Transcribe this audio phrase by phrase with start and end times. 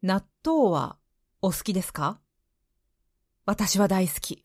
[0.00, 0.96] 納豆は
[1.42, 2.20] お好きですか？
[3.46, 4.44] 私は大好き。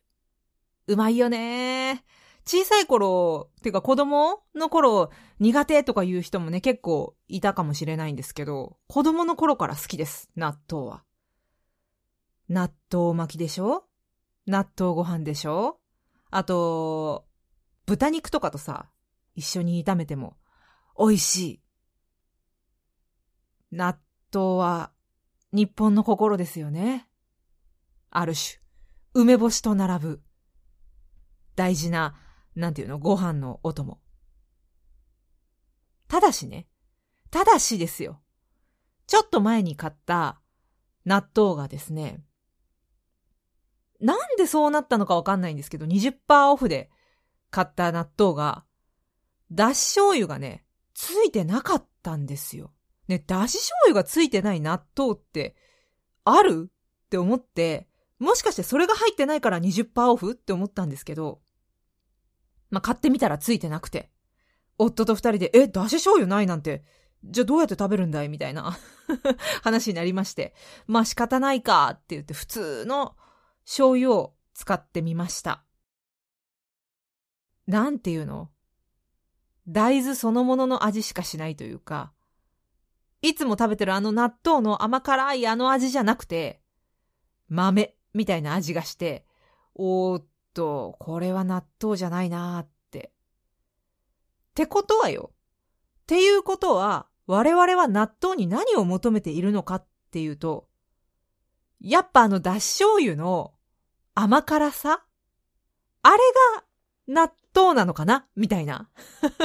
[0.87, 2.03] うまいよね
[2.45, 11.03] 小さい頃、てか子供の頃苦手とか言う人もね結構いたかもしれないんですけど、子供の頃から好きです、納豆は。
[12.49, 13.85] 納豆巻きでしょ？
[14.47, 15.79] 納豆ご飯でしょ？
[16.31, 17.27] あと、
[17.85, 18.87] 豚肉とかとさ、
[19.35, 20.35] 一緒に炒めても
[20.97, 21.61] 美味しい。
[23.71, 23.99] 納
[24.33, 24.91] 豆は
[25.53, 27.07] 日本の心ですよね。
[28.09, 28.59] ある種、
[29.13, 30.21] 梅干しと並ぶ。
[31.55, 32.15] 大事な、
[32.55, 33.99] なんていうの、ご飯のお供。
[36.07, 36.67] ただしね、
[37.29, 38.21] ただしですよ。
[39.05, 40.41] ちょっと前に買った
[41.05, 42.23] 納豆がですね、
[43.99, 46.89] なんでそうなったのかわかんないんですけど、20%オフで
[47.51, 48.65] 買った納豆が、
[49.51, 50.65] だし醤油がね、
[50.95, 52.73] ついてなかったんですよ。
[53.07, 55.55] ね、だし醤油がついてない納豆って、
[56.23, 56.71] ある？
[57.05, 57.87] って思って、
[58.19, 61.41] もしかしてそれが入ってないから20%オフって思ったんですけど、
[62.69, 64.09] まあ、買ってみたらついてなくて、
[64.77, 66.83] 夫と二人で、え、だし醤油ないなんて、
[67.25, 68.29] じゃあどうやって食べるんだい？
[68.29, 68.77] みたいな
[69.63, 70.55] 話になりまして、
[70.87, 73.15] まあ仕方ないかって言って普通の
[73.65, 75.63] 醤油を使ってみました。
[77.67, 78.49] なんていうの？
[79.67, 82.12] 大豆そのものの味しかしないというか、
[83.23, 86.59] いつも食べてるあの納豆の甘辛いあの味じゃなくて、
[87.47, 89.25] 豆みたいな味がして、
[89.75, 93.13] おーっと、これは納豆じゃないなーって。
[94.51, 95.31] ってことはよ。
[96.01, 100.67] っていうことは、我々は納豆に何を求めているのかっていうと、
[101.79, 103.53] やっぱあのだし醤油の
[104.15, 105.05] 甘辛さ？
[106.01, 106.17] あれ
[106.57, 106.63] が
[107.07, 108.27] 納豆なのかな？
[108.35, 108.89] みたいな。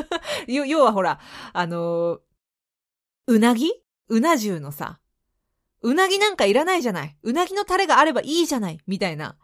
[0.49, 1.21] 要はほら、
[1.53, 2.19] あの
[3.31, 3.71] うなぎ？
[4.09, 5.01] うな重のさ、
[5.83, 7.15] うなぎなんかいらないじゃない。
[7.23, 8.81] うなぎのタレがあればいいじゃない。
[8.87, 9.37] みたいな。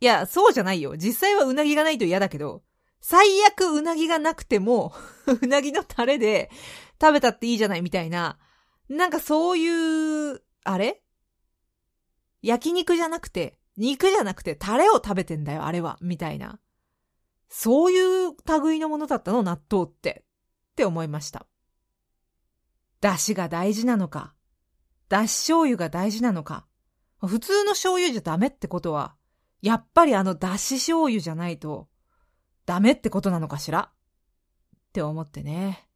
[0.00, 0.96] いや、そうじゃないよ。
[0.96, 2.62] 実際はうなぎがないと嫌だけど、
[3.02, 4.94] 最悪うなぎがなくても
[5.42, 6.50] うなぎのタレで
[6.98, 8.38] 食べたっていいじゃないみたいな。
[8.88, 11.02] なんかそういう、あれ？
[12.40, 15.98] 焼肉じゃなくて、肉じゃなくてタレを食べてんだよ、あれは。
[16.00, 16.58] みたいな。
[17.50, 20.24] そういう類のものだったの、納豆って。
[20.72, 21.46] って思いました。
[23.00, 24.34] 出汁が大事なのか、
[25.08, 26.66] 出汁醤油が大事なのか、
[27.20, 29.14] 普通の醤油じゃダメってことは、
[29.62, 31.88] やっぱりあの出汁醤油じゃないと、
[32.66, 33.90] ダメってことなのかしら？
[33.90, 33.90] っ
[34.92, 35.88] て思ってね。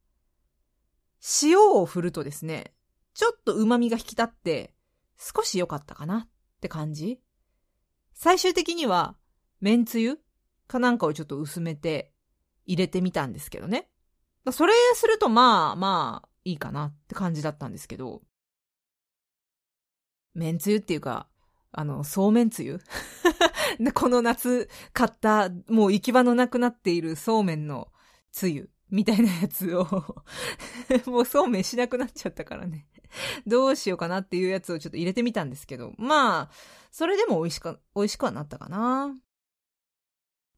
[1.43, 2.73] 塩を振るとですね、
[3.15, 4.73] ちょっと旨味が引き立って、
[5.19, 6.21] 少し良かったかな？
[6.21, 6.29] っ
[6.61, 7.21] て感じ
[8.15, 9.17] 最終的には、
[9.61, 10.19] めんつゆ
[10.67, 12.13] かなんかをちょっと薄めて
[12.67, 13.89] 入れてみたんですけどね。
[14.53, 18.23] それするとまあまあ、いいかなって感じだったんですけど、
[20.35, 21.29] めんつゆっていうか、
[21.73, 22.81] あの、そうめんつゆ？
[23.95, 27.93] この夏買った、もう行き場のなくなっているそうめんの
[28.33, 29.87] つゆみたいなやつを
[31.07, 32.87] もうそうめんしなくなっちゃったからね。
[33.47, 36.51] どうしようかなっていうやつをちょっと入れてみたんですけど、まあ、
[36.91, 39.17] それでも美味しか、美味しくはなったかな。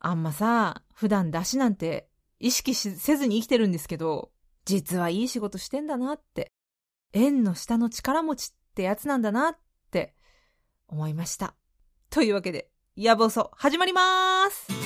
[0.00, 2.08] あんまさ、普段出汁なんて
[2.38, 4.32] 意識せずに生きてるんですけど、
[4.64, 6.52] 実はいい仕事してんだなって、
[7.12, 9.58] 縁の下の力持ちってやつなんだなっ
[9.90, 10.14] て
[10.88, 11.54] 思いました。
[12.10, 14.81] というわけで、野望そ始まりまーす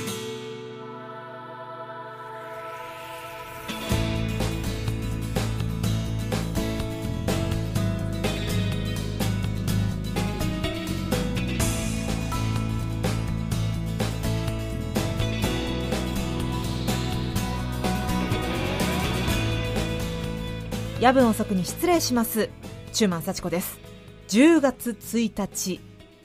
[21.07, 22.51] 夜分遅くに失礼します。
[22.93, 23.79] 中満幸子です。
[24.27, 25.81] 10月1日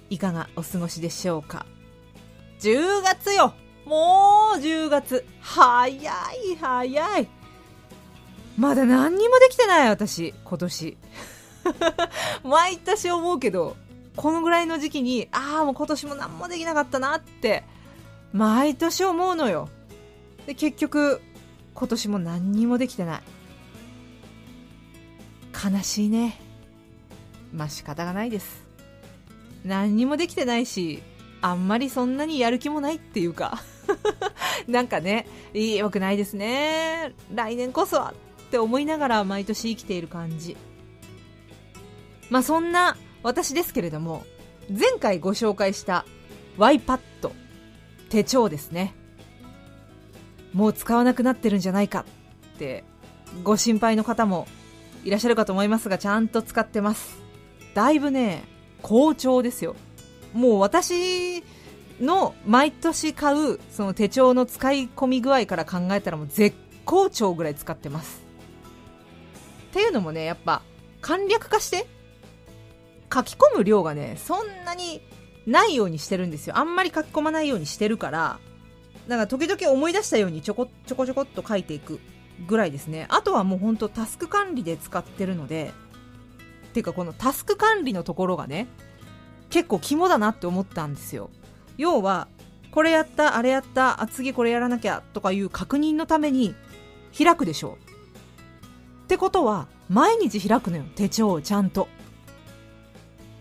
[0.10, 1.68] いかがお過ごしでしょうか
[2.62, 3.54] ？10月よ！
[3.86, 5.24] もう10月。
[5.40, 7.28] 早い早い。
[8.58, 10.98] まだ何にもできてない私今年。
[12.44, 13.78] 毎年思うけど
[14.16, 17.64] このぐらいの時期にああもう今年も何もできなかったなって
[18.34, 19.70] 毎年思うのよ。
[20.48, 21.22] で結局
[21.76, 23.22] 今年も何にもできてない。
[25.54, 26.40] 悲しいね。
[27.54, 28.66] まあ仕方がないです。
[29.66, 31.04] 何にもできてないし
[31.42, 33.62] あんまりそんなにやる気もないっていうか。
[34.68, 37.14] なんかね良くないですね。
[37.34, 38.14] 来年こそは
[38.48, 40.56] って思いながら毎年生きている感じ。
[42.30, 44.24] まあそんな私ですけれども
[44.70, 46.06] 前回ご紹介した
[46.58, 47.00] YPad
[48.10, 48.94] 手帳ですね。
[50.54, 52.06] もう使わなくなってるんじゃないか
[52.56, 52.84] って
[53.44, 54.48] ご心配の方も
[55.04, 57.22] いらっしゃるかと思いますが、ちゃんと使ってます。
[57.74, 58.44] だいぶね、
[58.82, 59.76] 好調ですよ。
[60.34, 61.44] もう私
[62.00, 66.56] の毎年買うその手帳の使い込み具合から考えたらもう絶
[66.86, 68.22] 好調ぐらい使ってます。
[69.70, 70.62] っていうのもね、やっぱ
[71.02, 71.88] 簡略化して
[73.14, 75.02] 書き込む量がね、そんなに
[75.46, 76.58] ないようにしてるんですよ。
[76.58, 78.40] あんまり書き込まないようにしてるから、
[79.08, 82.00] だから時々思い出したようにちょこちょこちょこっと書いていく
[82.48, 83.08] ぐらいですね。
[83.10, 85.74] あとはもうほんとタスク管理で使ってるので、
[86.68, 88.68] っていうかこのタスク管理のところがね、
[89.50, 91.30] 結構肝だなって思ったんですよ。
[91.78, 92.28] 要は、
[92.72, 96.56] これやった、あれやった、あ、次これやらなきゃとかいう確認のために
[97.18, 97.74] 開くでしょう。
[99.04, 101.90] ってことは、毎日開くのよ、手帳をちゃんと。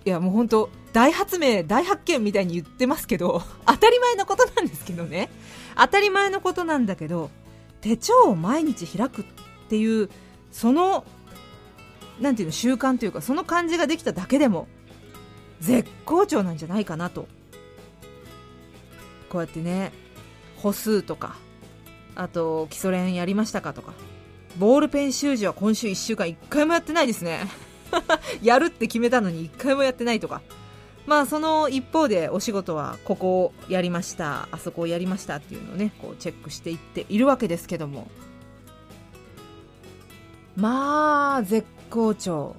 [0.04, 5.30] いや、もうほんと、大発明、大発見みたいに言ってますけど、 当たり前のことなんですけどね。
[5.76, 7.30] 当たり前のことなんだけど、
[7.80, 9.24] 手帳を毎日開くっ
[9.68, 10.10] ていう、
[10.50, 11.04] その、
[12.20, 14.68] なんていうの、習慣というか、その感じができただけでも、
[15.60, 17.28] 絶好調なんじゃないかなと。
[19.28, 19.92] こうやってね、
[20.56, 21.36] 歩数とか、
[22.14, 23.92] あと、基礎練やりましたかとか、
[24.58, 27.46] ボールペン習字は今週1週間1回もやってないですね。
[28.42, 30.42] やるって決めたのに1回もやってないとか。
[31.10, 38.06] まあその一方でお仕事はここをやりましたあそこをやりましたっていうのをねこうチェックしていっているわけですけども。
[40.54, 42.54] まあ絶好調。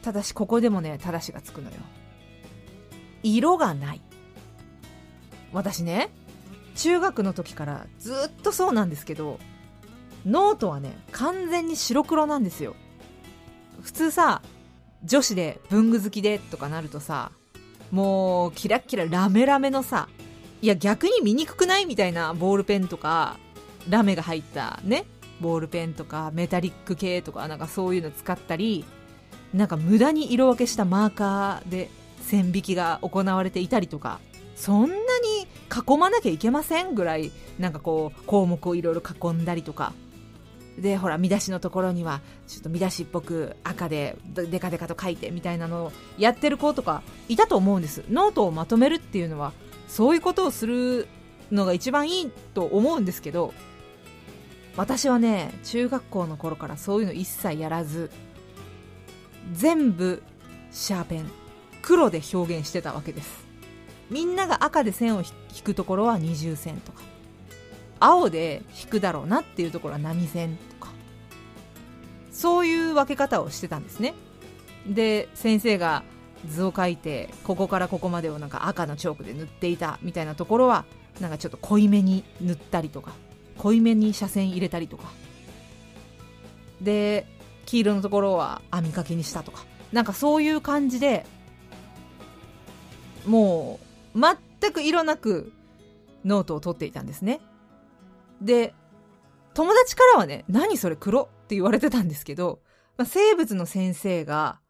[0.00, 1.76] ただしここでもね正しがつくのよ。
[3.22, 4.00] 色がない。
[5.52, 6.08] 私ね
[6.76, 9.38] 中学の時からずっとそうなんですけど
[10.24, 12.74] ノートはね完全に白黒なんですよ。
[13.82, 14.40] 普通さ
[15.06, 17.30] 女子で文具好きでとかなるとさ、
[17.92, 20.08] もうキラッキララメラメのさ、
[20.60, 23.38] いや逆に見にくくないみたいなボールペンとか、
[23.88, 25.04] ラメが入ったね、
[25.40, 28.84] ボールペンとかメタリック系とかなんかそういうの使ったり、
[29.54, 31.88] なんか無駄に色分けしたマーカーで
[32.20, 34.18] 線引きが行われていたりとか、
[34.56, 35.00] そんなに
[35.70, 37.30] 囲まなきゃいけませんぐらい、
[37.60, 39.92] なんかこう項目をいろいろ囲んだりとか、
[40.78, 48.04] でほら見出しのところにはちょっと見出しっぽく赤でデカデカと書いてみたいなのをやってる子とかいたと思うんです。
[48.10, 49.52] ノートをまとめるっていうのは
[49.88, 51.08] そういうことをする
[51.50, 53.54] のが一番いいと思うんですけど
[54.76, 58.10] 私はね中学校の頃からそういうの一切やらず
[59.52, 60.22] 全部
[60.72, 61.30] シャーペン
[61.82, 63.46] 黒で表現してたわけです。
[64.10, 67.15] みんなが赤で線を引くところは二重線とか。
[68.06, 70.92] 青で引くだろうなっていうところは波線とか。
[72.30, 74.14] そういう分け方をしてたんですね。
[74.86, 76.04] で先生が
[76.48, 80.84] 図を書いてここからここまでをなんか赤のチョークで塗っていたみたいなところは
[81.20, 83.12] なんかちょっと濃いめに塗ったりとか
[83.58, 85.10] 濃いめに斜線入れたりとか。
[86.80, 87.26] で
[87.64, 89.64] 黄色のところは網掛けにしたとか。
[89.92, 91.24] なんかそういう感じで
[93.26, 93.80] も
[94.14, 95.52] う全く色なく
[96.24, 97.40] ノートを取っていたんですね。
[98.40, 98.74] で、
[99.54, 102.60] 友達からはね、何それ黒って言われてたんですけど、
[102.96, 104.60] まあ、生物の先生が、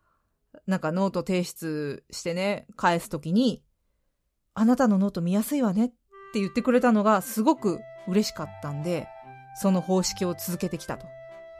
[0.66, 3.62] なんかノート提出してね、返すときに、
[4.54, 5.88] あなたのノート見やすいわねっ
[6.32, 9.08] て言ってくれたのがすごく嬉しかったんで、
[9.60, 11.06] その方式を続けてきたと。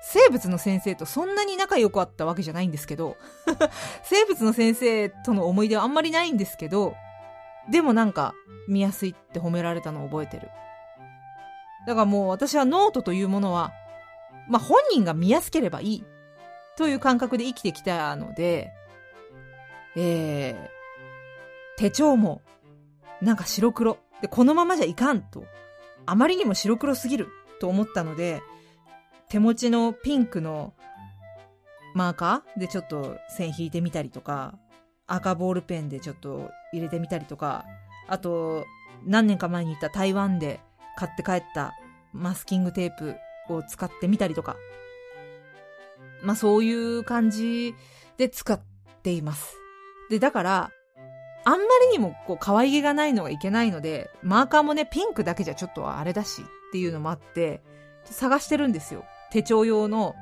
[0.03, 3.17] 生物の先生とそんなに仲良くあったわけじゃないんですけど、
[4.05, 6.95] 生物の先生との思い出はあんまりないんですけど、
[7.71, 8.35] でもなんか
[8.69, 10.49] 見やすいって褒められたのを覚えてる。
[11.87, 13.73] だからもう私はノートというものは、
[14.49, 16.05] まあ本人が見やすければいい
[16.77, 18.73] という感覚で生きてきたので、
[19.97, 22.43] えー、手帳も
[23.21, 23.99] なんか白黒。
[24.21, 25.45] で、このままじゃいかんと。
[26.07, 27.29] あまりにも白黒すぎる
[27.61, 28.43] と思ったので、
[29.29, 30.75] 手持ちのピンクの
[31.95, 34.59] マーカーでちょっと線引いてみたりとか、
[35.07, 37.65] 赤ボールペンでちょっと入れてみたりとか、
[38.07, 38.65] あと、
[39.05, 40.61] 何年か前に行った台湾で
[40.97, 41.75] 買って帰った
[42.13, 43.17] マスキングテープ
[43.49, 44.57] を使ってみたりとか、
[46.23, 47.75] まあそういう感じ
[48.17, 48.61] で使っ
[49.03, 49.57] ています。
[50.11, 50.71] で、だから、
[51.45, 57.63] あんまりにもこう可愛げがないのがいけないので、マーカーもね、ピンクだけじゃちょっとあれだしっていうのもあって、
[58.05, 59.05] 探してるんですよ。
[59.31, 60.15] 手帳用の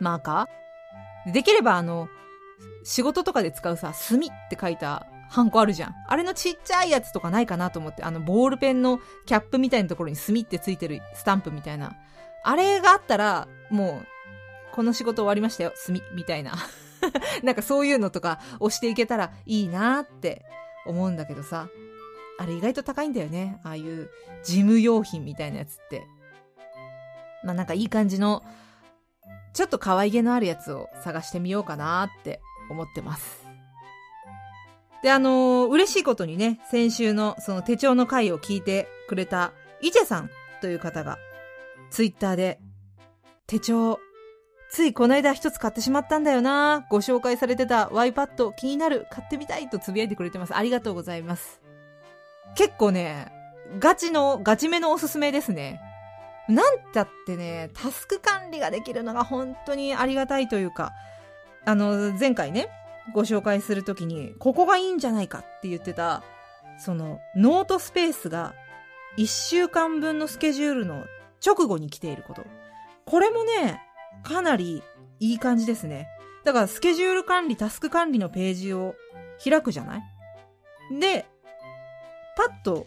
[0.00, 1.32] マーカー。
[1.32, 2.08] できればあの、
[2.82, 5.94] 仕事とかで使うさ、墨って書いたハンコあるじゃん。
[6.08, 11.96] あれのちっちゃいやつとかないかなと思って、あの、ボールペンのキャップみたいなところに墨ってついてるスタンプみたいな。
[12.44, 14.06] あれがあったら、もう、
[14.72, 16.54] この仕事終わりましたよ、墨、みたいな。
[17.42, 20.44] なんかそういうのとか押していけたらいいなって
[20.86, 21.68] 思うんだけどさ。
[22.40, 23.60] あれ意外と高いんだよね。
[23.64, 24.10] ああいう
[24.44, 26.06] 事務用品みたいなやつって。
[27.42, 28.44] まあなんかいい感じの、
[29.52, 33.47] ちょっと可愛げのあるやつを探してみようかなって思ってます。
[35.02, 41.18] で、あのー、嬉しいことにね、先週のその手帳の回を聞いてくれたイチェさんという方が、
[41.90, 42.58] ツイッターで、
[43.46, 43.98] 手帳、
[44.70, 50.54] ついこの間一つ買ってしまったんだよなご紹介されてた iPad 気になる買ってみたいとつぶやいてくれてます。
[50.54, 51.62] ありがとうございます。
[52.54, 53.32] 結構ね、
[53.78, 55.80] ガチの、ガチめのおすすめですね。
[56.48, 60.92] なんたってね、タスク管理ができるのが本当にありがたいというか、
[61.64, 62.68] あの、前回ね、
[63.14, 66.22] ご紹介するときに、ここがいいんじゃないかって言ってた、
[66.78, 68.54] その、ノートスペースが、
[69.16, 71.06] 1週間分のスケジュールの
[71.44, 72.44] 直後に来ていること。
[73.04, 73.82] これもね、
[74.22, 74.82] かなり
[75.20, 76.08] いい感じですね。
[76.44, 78.94] だから、スケジュール管理、タスク管理のページを
[79.42, 80.02] 開くじゃない？
[81.00, 81.26] で、
[82.36, 82.86] パッと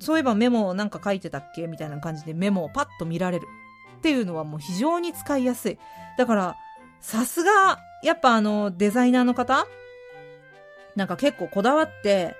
[0.00, 3.46] そういえばメモなんか書いてたっけみたいな感じでメモをパッと見られる
[3.98, 5.78] っていうのはもう非常に使いやすい。
[6.16, 6.56] だから、
[7.00, 9.66] さすが、やっぱあの、デザイナーの方？
[10.96, 12.34] なんか結構こだわって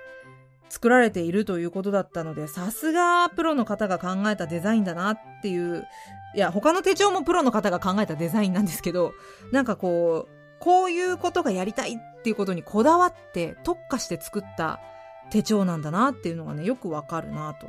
[0.69, 5.87] 作られているということだったので、さすがプロの方が考えたデザインだなっていう、
[6.35, 9.13] いや、他の手帳もプロの方が考えたデザインなんですけど、
[9.51, 14.79] なんかこう、こういうことがやりたいっていうことにこだわって特化して作った
[15.31, 17.67] 手帳なんだなっていうのがね、よくわかるなと。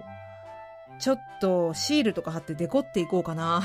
[0.99, 3.63] ちょっとシールとか貼ってデコっていこうかな。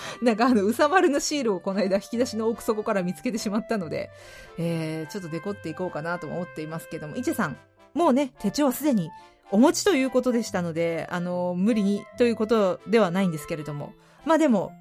[0.22, 4.10] なんかあの、うさ丸のシールをこの間引き出しの奥底から見つけてしまったので、
[4.58, 7.56] えー、ちょっとデコっていこうかなと思っていますけども、イチェさん、
[7.94, 9.10] もうね、手帳はすでに
[9.50, 13.92] お持ちということでしたので、あの、無理にということではないんですけれども、
[14.24, 14.72] まあでも、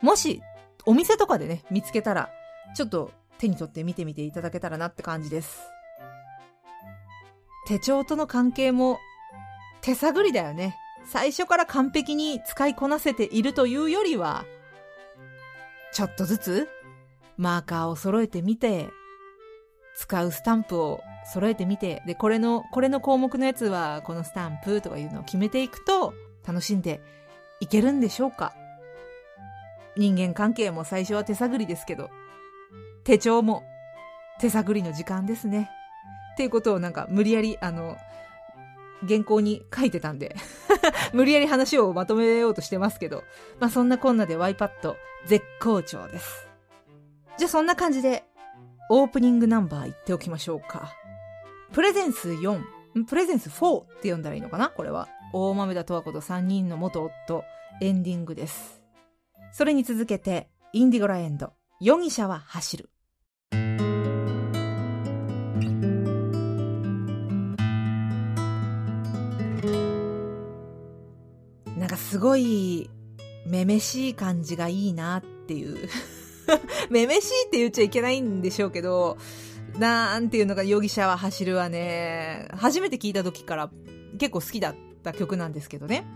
[0.00, 0.42] もし、
[0.86, 2.30] お店とかでね、見つけたら、
[2.74, 5.60] ちょっと手に取って見てみていただけたらなって感じです。
[7.66, 8.98] 手帳との関係も
[9.82, 10.76] 手探りだよね。
[11.10, 14.44] 最初から完璧に使いこなせているというよりは、
[15.92, 16.68] ちょっとずつ
[17.36, 18.88] マーカーを揃えてみて、
[19.96, 21.00] 使うスタンプを
[21.32, 26.14] 揃えてみて、で、これの、これの項目のやつはこのスタンプとかいうのを決めていくと
[26.46, 27.00] 楽しんで
[27.60, 28.54] いけるんでしょうか？
[29.96, 32.10] 人間関係も最初は手探りですけど、
[33.04, 33.64] 手帳も
[34.40, 35.70] 手探りの時間ですね。
[36.34, 37.96] っていうことをなんか無理やり、あの、
[39.08, 40.36] 原稿に書いてたんで
[41.12, 43.24] 無理やり話をまとめようとしてますけど、
[43.60, 44.94] まあそんなこんなで iPad
[45.26, 46.48] 絶好調です。
[47.36, 48.24] じゃあそんな感じで、
[48.90, 50.92] オープニングナンバー言っておきましょうか。
[51.72, 52.62] プレゼンス4、
[53.06, 54.70] プレゼンス4って読んだらいいのかな？
[54.70, 55.08] これは。
[55.32, 57.44] 大豆田十和子と3人の元夫、
[57.82, 58.82] エンディングです。
[59.52, 62.90] それに続けて、インディゴラエンド、容疑者は走る。
[72.10, 72.88] すごい、
[73.46, 75.88] めめしい感じがいいなっていう
[76.90, 79.18] めめしいって言っちゃいけないんでしょうけど、
[79.78, 82.48] なんていうのが容疑者は走るわね。
[82.52, 83.70] 初めて聞いた時から
[84.18, 86.06] 結構好きだった曲なんですけどね。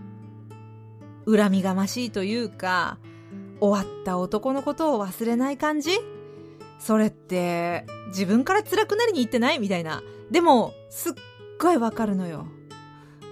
[1.27, 2.97] 恨みがましいというか、
[3.59, 5.91] 終わった男のことを忘れない感じ？
[6.79, 9.59] それって、自分から辛くなりに行ってない？
[9.59, 10.01] みたいな。
[10.31, 11.13] でも、すっ
[11.61, 12.47] ごいわかるのよ。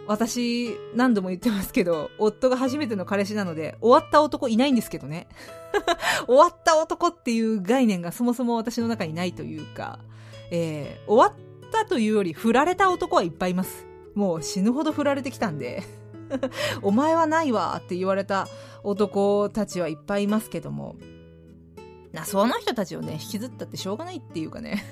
[0.08, 5.28] 私、何度も言ってますけど、夫が初めての彼氏なので、終わった男いないんですけどね。
[6.28, 10.00] 終わった男っていう概念がそもそも私の中にないというか、
[10.50, 13.86] えー、終わったというより、振られた男はいっぱいいます。
[14.16, 15.84] もう死ぬほど振られてきたんで。
[16.82, 18.48] お前はないわって言われた
[18.84, 20.96] 男たちはいっぱいいますけども、
[22.12, 24.84] な、その人たちをね、引きずったってしょうがないっていうかね。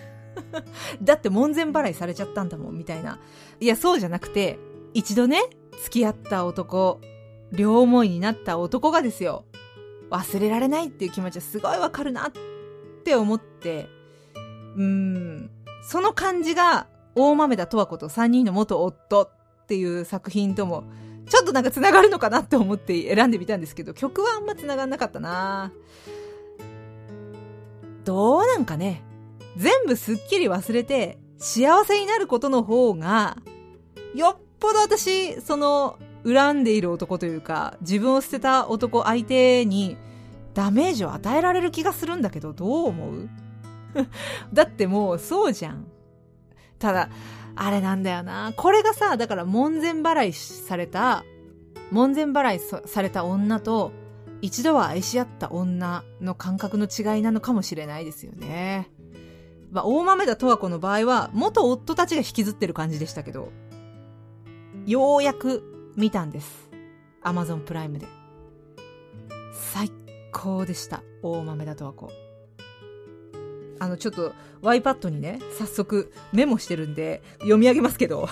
[1.02, 3.20] だって門前払いされちゃったんだもん、みたいな。
[3.60, 4.58] いや、そうじゃなくて、
[4.94, 5.42] 一度ね、
[5.84, 7.00] 付き合った男、
[7.52, 9.46] 両思いになった男がですよ、
[10.10, 12.32] 忘れられないっていう気持ちはすごいわかるなっ
[13.04, 13.88] て思って、
[14.76, 15.52] うーん、
[15.84, 20.84] その感じが、大豆田十和子と三人の元夫っていう作品とも、
[21.30, 25.72] ちょっとなんか繋がるのかなって思って選んでみたんですけど、曲はあんま繋がんなかったな。
[28.04, 29.04] どうなんかね、
[29.56, 33.38] 全部すっきり忘れて幸せになることの方が、
[34.16, 39.98] よっぽど私、その、恨んでいる男というか、自分を捨てた男相手に
[40.54, 43.30] ダメージを与えられる気がするんだけど、どう思う？
[44.54, 45.86] だってもうそうじゃん。
[46.78, 47.10] ただ、
[47.56, 48.54] あれなんだよな。
[48.56, 51.24] これがさ、だから門前払いされた、
[51.92, 53.92] 門前払いされた女と、
[54.42, 58.90] 一度は愛し合った女の感覚の違いなのかもしれないですよね。
[59.72, 63.52] まあ、大豆田十和子の場合は、元夫たちが引きずってる感じでしたけど、
[64.90, 66.72] ようやく見たんです。
[67.22, 68.08] アマゾンプライムで。
[69.54, 69.92] 最
[70.32, 71.04] 高でした。
[71.22, 73.36] 大豆だとはこう。
[73.80, 78.30] あの、ちょっと、iPad にね、早速メモしてるんで、読み上げますけど、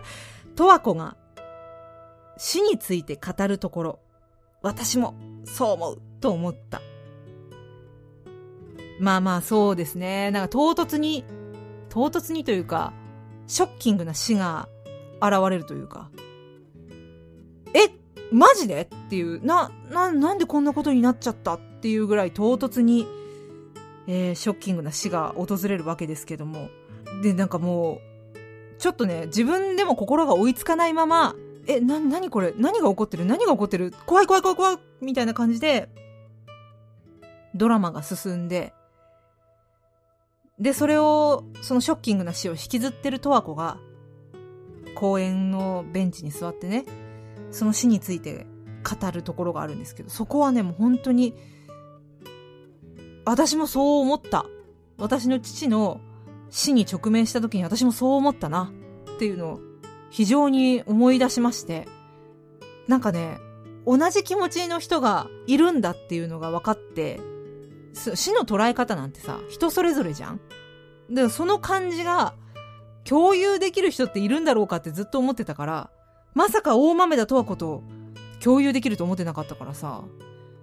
[0.56, 1.16] トワコが、
[2.36, 3.98] 死について語るところ、
[4.60, 5.14] 私も、
[5.46, 6.82] そう思う、と思った。
[9.00, 10.30] まあまあ、そうですね。
[10.32, 11.24] なんか唐突に、
[11.88, 12.92] 唐突にというか、
[13.46, 14.68] ショッキングな死が
[15.22, 16.10] 現れるというか、
[17.74, 17.90] え、
[18.32, 18.82] マジで？
[18.82, 23.06] っていう、な、な、なんでこんなことになっちゃったっていうぐらい唐突に、
[24.06, 26.68] えー、ショッキングな死が訪れるわけですけども。
[27.22, 28.00] で、なんかも
[28.76, 31.34] う、ちょっとね、自分でも心が追いつかないまま、
[31.66, 32.52] え、な、なにこれ？
[32.58, 33.24] 何が起こってる？
[33.24, 33.94] 何が起こってる？
[34.06, 34.78] 怖い怖い怖い怖い！
[35.00, 35.88] みたいな感じで、
[37.54, 38.74] ドラマが進んで、
[40.58, 43.78] で、それを、そのショッキングな死を引きずってる十和子が、
[44.94, 46.84] 公園のベンチに座ってね、
[47.50, 48.46] その死について
[48.84, 51.34] 語るところがあるんですけど、そこはね、もう本当に、
[53.24, 54.44] 私もそう思った。
[54.98, 56.00] 私の父の
[56.50, 58.72] 死に直面した時に私もそう思ったな
[59.14, 59.60] っていうのを
[60.10, 61.88] 非常に思い出しまして、
[62.86, 63.38] なんかね、
[63.86, 67.20] 同じ気持ちの人がいるんだっていうのが分かって、
[68.14, 70.40] 死の捉え方なんてさ、人それぞれじゃん
[71.10, 72.34] で、その感じが
[73.04, 75.90] 共有できる人っているんだろうかってずっと思ってたから、
[76.34, 77.82] まさか大豆田とはこと
[78.42, 80.04] 共有できると思ってなかったからさ、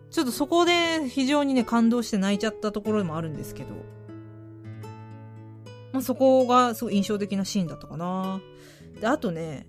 [0.10, 3.70] ちょっとそこで非常にね、感動して泣いちゃったところでもあるんですけど、
[5.94, 8.42] まあ、そこがすごい印象的なシーンだったかな。
[9.00, 9.68] で、あとね、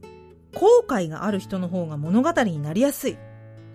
[0.55, 3.19] 後悔がある人の方が物語になりやすい。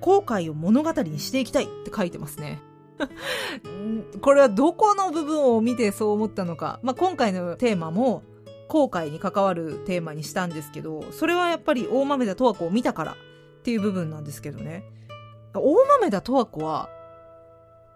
[0.01, 2.61] 後悔を物語にしていきたいって書いてますね。
[4.21, 6.79] これはどこの部分を見てそう思ったのか。
[6.83, 8.23] まあ、今回のテーマも、
[8.67, 13.15] 後悔に関わるテーマにしたんですけど、それはやっぱり大豆田十和子を見たからっ
[13.63, 14.83] ていう部分なんですけどね。
[15.53, 15.61] 大
[15.99, 16.89] 豆田十和子は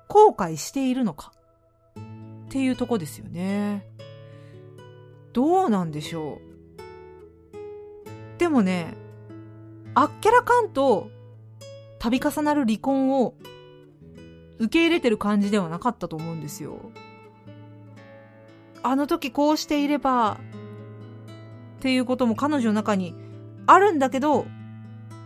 [0.07, 1.31] 後悔しているのか？
[1.97, 3.85] っていうとこですよね。
[5.33, 6.39] どうなんでしょ
[8.36, 8.39] う？
[8.39, 8.93] でもね、
[9.93, 11.10] あっけらかんと
[11.99, 13.36] 度重なる離婚を
[14.57, 16.91] 受け入れてる感じではなかったと思うんですよ。
[18.84, 20.39] あの時こうしていれば
[21.82, 23.15] っていうことも彼女の中に
[23.65, 24.46] あるんだけど、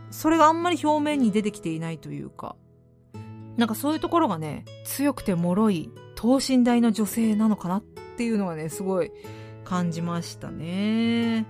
[0.10, 2.56] それがあんまり表面に出てきていないというか、
[3.58, 9.12] なんかそういうところがね、強くて脆い等身大の女性なのかなっていうのはね、すごい
[9.66, 11.46] 感じましたね。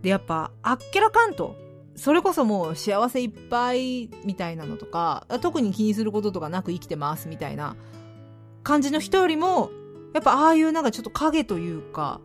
[0.00, 1.54] で、やっぱ、あっけらかんと、
[1.94, 7.76] それこそもう幸せいっぱいみたいなのとか、特に気にすることとかなく生きてますみたいな
[8.62, 9.68] 感じの人よりも、
[10.14, 12.22] やっぱああいうなんかちょっと影というか、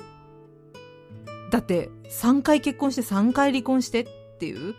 [1.51, 4.07] だって3回結婚して3回離婚してっ
[4.39, 4.73] ていう？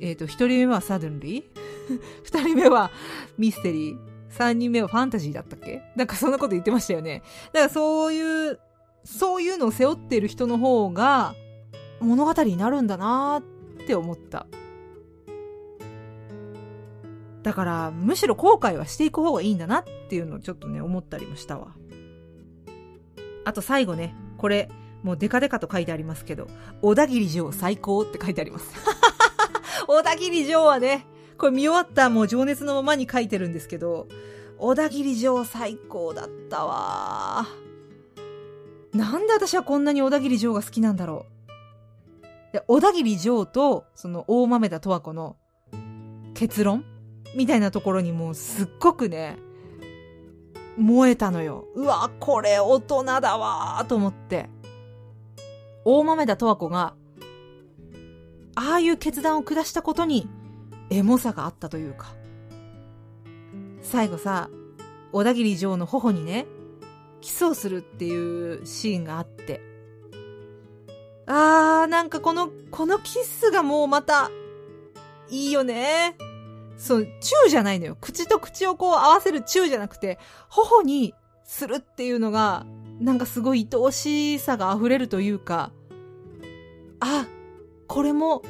[0.00, 2.90] えっ、ー、と、1人目はサドンリー ?2 人目は
[3.38, 3.98] ミステリー
[4.36, 5.82] ？3人目はファンタジーだったっけ？
[5.96, 7.22] なんかそんなこと言ってましたよね。
[7.52, 8.58] だからそういう、
[9.04, 11.34] そういうのを背負ってる人の方が
[12.00, 14.46] 物語になるんだなーって思った。
[17.42, 21.74] だからむしろ後悔はしていく方がいいんだなっていうのをちょっとね思ったりもしたわ。
[23.44, 24.68] あと最後ね、これ
[25.02, 26.48] もうデカデカと書いてありますけど、
[26.82, 28.66] 小田切城最高って書いてあります。
[29.86, 31.06] 小田切城はね、
[31.38, 34.08] これ見終わったもう情熱のままに書いてるんですけど、
[34.58, 37.46] 小田切城最高だったわ
[38.92, 41.40] なんで私はこんなに小田切城が好きなんだろう。
[42.52, 45.36] で小田切城と、その大豆田十和子の
[46.34, 46.84] 結論
[47.34, 49.38] みたいなところにもうすっごくね、
[50.76, 51.66] 燃えたのよ。
[51.74, 54.50] うわ、これ大人だわと思って。
[55.84, 56.94] 大豆田十和子が、
[58.54, 60.28] ああいう決断を下したことに、
[60.90, 62.14] エモさがあったというか。
[63.82, 64.50] 最後さ、
[65.12, 66.46] 小田切城の頬にね、
[67.20, 69.60] キスをするっていうシーンがあって。
[71.26, 74.30] あー、なんかこの、このキスがもうまた、
[75.28, 76.16] いいよね。
[76.76, 77.96] そう、チューじゃないのよ。
[78.00, 81.14] 口と口をこう合わせるチューじゃなくて、頬に
[81.44, 82.66] するっていうのが、
[83.00, 85.72] なんかすごい愛おしさが溢れるというか、
[87.00, 87.26] あ、
[87.86, 88.42] これも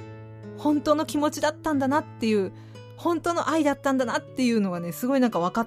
[0.58, 2.52] 本当の気持ちだったんだなっていう、
[2.96, 5.66] 本当の愛だったんだなっていうのがね、すごいなんかわか、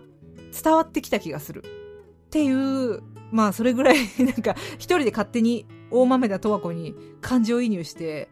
[0.64, 1.64] 伝わってきた気がする。
[1.64, 8.30] っていう、まあそれぐらい なんか一人で勝手に大豆田十和子に感情移入して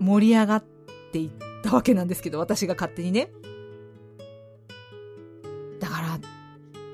[0.00, 0.64] 盛り上がっ
[1.12, 1.30] ていっ
[1.62, 3.30] たわけなんですけど、私が勝手にね。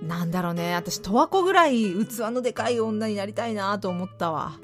[0.07, 0.75] なんだろうね。
[0.75, 4.59] 私、十和子ぐらい器のでかい女になりたいなと思ったわ。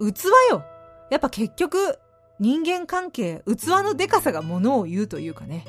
[0.00, 0.62] 器よ
[1.10, 1.98] やっぱ結局、
[2.38, 5.64] 人間関係、器のでかさがものを言うというかね。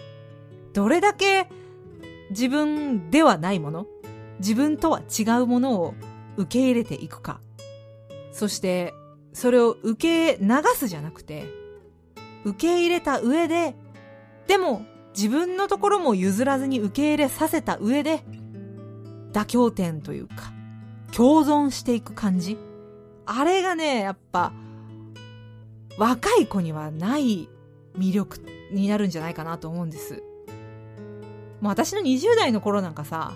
[0.73, 1.47] どれだけ
[2.29, 3.87] 自分ではないもの、
[4.39, 5.93] 自分とは違うものを
[6.37, 7.39] 受け入れていくか。
[8.31, 8.93] そして、
[9.33, 11.47] それを受け流すじゃなくて、
[12.45, 13.75] 受け入れた上で、
[14.47, 14.83] でも
[15.15, 18.23] 自分のところも譲らずに受け入れさせた上で、
[19.31, 20.51] 妥協点というか、
[21.15, 22.57] 共存していく感じ。
[23.25, 24.53] あれがね、やっぱ、
[25.97, 27.49] 若い子にはない
[27.97, 28.39] 魅力
[28.71, 30.23] になるんじゃないかなと思うんです。
[31.61, 33.33] もう私の20代の頃なんかさ、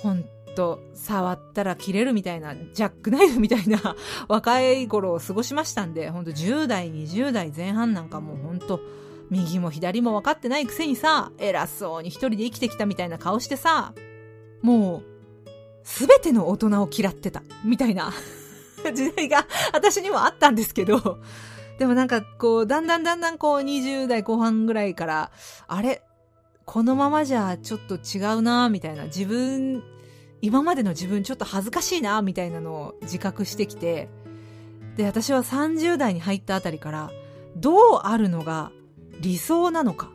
[0.00, 3.96] ほんと、触ったら切れるみたいな、ジャックナイフみたいな
[4.28, 8.80] 若い頃を過ごしましたんで、ほんと10代、20代前半なんかもうほんと、
[9.30, 13.94] 右も左も分かってないくせにさ、偉そうに一人で生きてきたみたいな顔してさ、
[14.60, 15.11] もう、
[15.84, 18.12] すべての大人を嫌ってた、みたいな
[18.94, 21.18] 時代が私にもあったんですけど、
[21.78, 25.30] でもなんかこう、だんだんだんだんこう20代後半ぐらいから、
[25.66, 26.02] あれ？
[26.64, 29.82] このままじゃちょっと違うなみたいな、自分
[30.42, 34.08] 今までの自分ちょっと恥ずかしいな、みたいなのを自覚してきて、
[34.96, 37.10] で、私は30代に入ったあたりから、
[37.56, 38.72] どうあるのが
[39.20, 40.10] 理想なのか。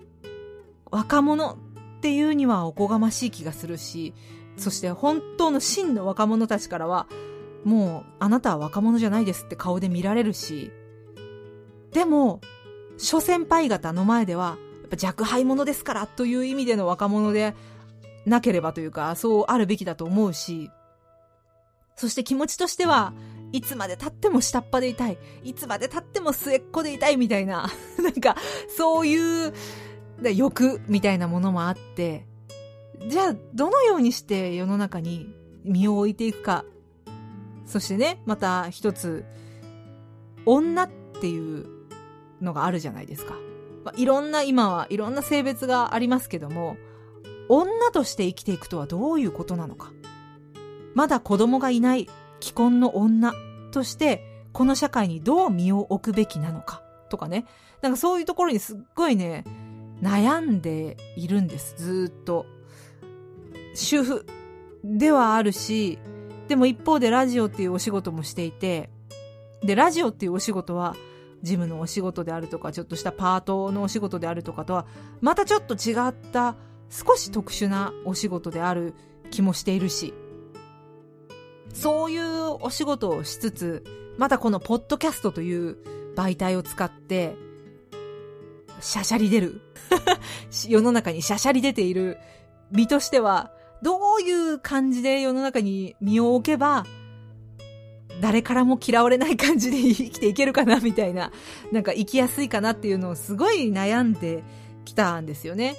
[0.92, 1.58] 若者
[1.98, 4.14] っていうにはおこがましい気がするし、
[4.58, 7.08] そして本当の真の若者たちからは、
[7.64, 10.72] もうあなたは若者じゃないですって顔で見られるし、
[11.92, 12.42] でも、
[12.98, 17.56] 諸先輩方の前では、やっぱ若輩者ですからという意味での若者で
[18.26, 20.70] なければというか、そうあるべきだと思うし、
[21.96, 23.14] そして気持ちとしては、
[23.52, 25.18] いつまで経っても下っ端でいたい。
[25.44, 27.70] いつまで経っても末っ子でいたいみたいな、
[28.04, 28.36] なんか、
[28.76, 29.54] そういう
[30.36, 32.28] 欲みたいなものもあって、
[33.08, 35.34] じゃあ、どのようにして世の中に
[35.64, 36.66] 身を置いていくか。
[37.66, 39.26] そしてね、また一つ、
[40.46, 41.68] 女っていう
[42.42, 43.36] のがあるじゃないですか。
[43.84, 46.78] まあ、いろんな、今はいろんな性別がありますけども、
[47.50, 49.92] 女として生きていくとはどういうことなのか。
[50.96, 52.10] まだ子供がいない
[52.42, 53.34] 既婚の女
[53.72, 56.82] として、この社会にどう身を置くべきなのか。
[57.10, 57.46] とかね。
[57.82, 59.44] なんかそういうところにすっごいね、
[60.02, 61.76] 悩んでいるんです。
[61.78, 62.46] ずっと。
[63.78, 64.26] 主婦
[64.84, 66.00] ではあるし、
[66.48, 68.90] でも一方でラジオっていうお仕事もしていて、
[69.62, 70.96] で、ラジオっていうお仕事は、
[71.44, 74.88] ジムのお仕事であるとか、ちょっとしたパートのお仕事であるとかとは、
[75.22, 76.56] またちょっと違った
[76.90, 78.96] 少し特殊なお仕事である
[79.30, 80.14] 気もしているし、
[81.74, 83.84] そういうお仕事をしつつ、
[84.18, 85.78] またこのポッドキャストという
[86.16, 87.36] 媒体を使って、
[88.80, 89.62] しゃしゃり出る。
[90.68, 92.18] 世の中にしゃしゃり出ている
[92.72, 96.86] 身としては、どういう感じで世の中に身を置けば、
[98.22, 101.32] 誰からも嫌われない感じで生きていけるかなみたいな、
[101.72, 104.44] なんか生きやすいかなっていうのをすごい悩んで
[104.86, 105.76] きたんですよね。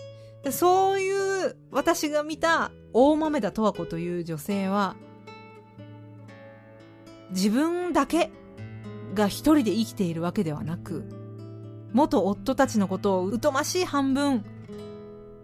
[0.51, 4.97] そういう私が見た大豆田十和子という女性は、
[7.31, 8.31] 自分だけ
[9.15, 11.05] が一人で生きているわけではなく、
[11.93, 14.45] 元夫たちのことを疎ましい半分、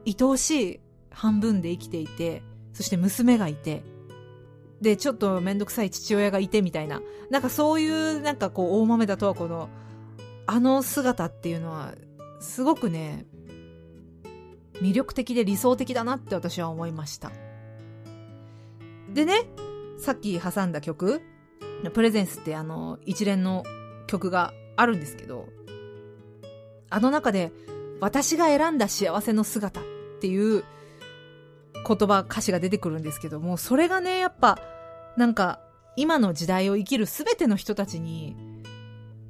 [0.07, 0.81] 愛おしい
[1.15, 3.83] 半分で生きていて、そして娘がいて、
[4.81, 7.01] で、ちょっとめんどくさい父親がいてみたいな、
[7.31, 9.69] なんかそういうなんかこう大豆田十和子の
[10.47, 11.95] あの姿っていうのは、
[12.41, 13.25] すごくね、
[14.83, 17.31] 魅力的で理想的だなって私は思いました。
[19.13, 19.47] でね、
[19.99, 21.23] さっき挟んだ曲、
[21.93, 23.63] プレゼンスってあの、一連の
[24.07, 25.49] 曲があるんですけど、
[26.91, 27.53] あの中で、
[28.01, 29.85] 私が選んだ幸せの姿っ
[30.21, 30.65] ていう
[31.87, 34.59] 言葉、歌詞が出てくるんですけども、それがね、やっぱ、
[35.17, 35.61] なんか、
[35.97, 38.37] 今の時代を生きるすべての人たちに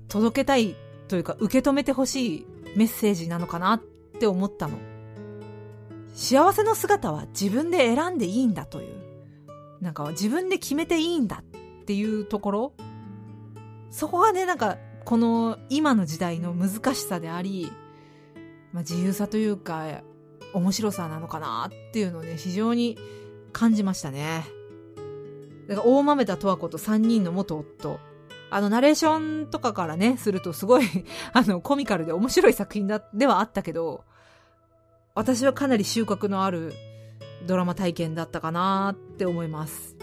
[0.09, 0.77] 届けたい
[1.09, 3.81] というか受け止めてほしいメッセージなのかなっ
[4.19, 4.79] て思ったの。
[6.15, 8.95] 幸せの姿は自分で選んでいいんだという、
[9.81, 12.73] なんか自分で決めていいんだっていうところ、
[13.91, 17.71] そこがね、なんかこの今の時代の難しさであり、
[18.73, 20.03] まあ、自由さというか、
[20.55, 22.97] 面白さなのかなっていうのをね、非常に
[23.53, 24.45] 感じましたね。
[25.69, 27.99] だから大豆田十和子と3人の元夫。
[28.51, 30.85] あの、ナレーションとかからね、するとすごい
[31.33, 34.05] あの、コミカルで面白い作品だ、ではあったけど、
[35.15, 36.73] 私はかなり収穫のある
[37.47, 39.97] ドラマ体験だったかなって思います。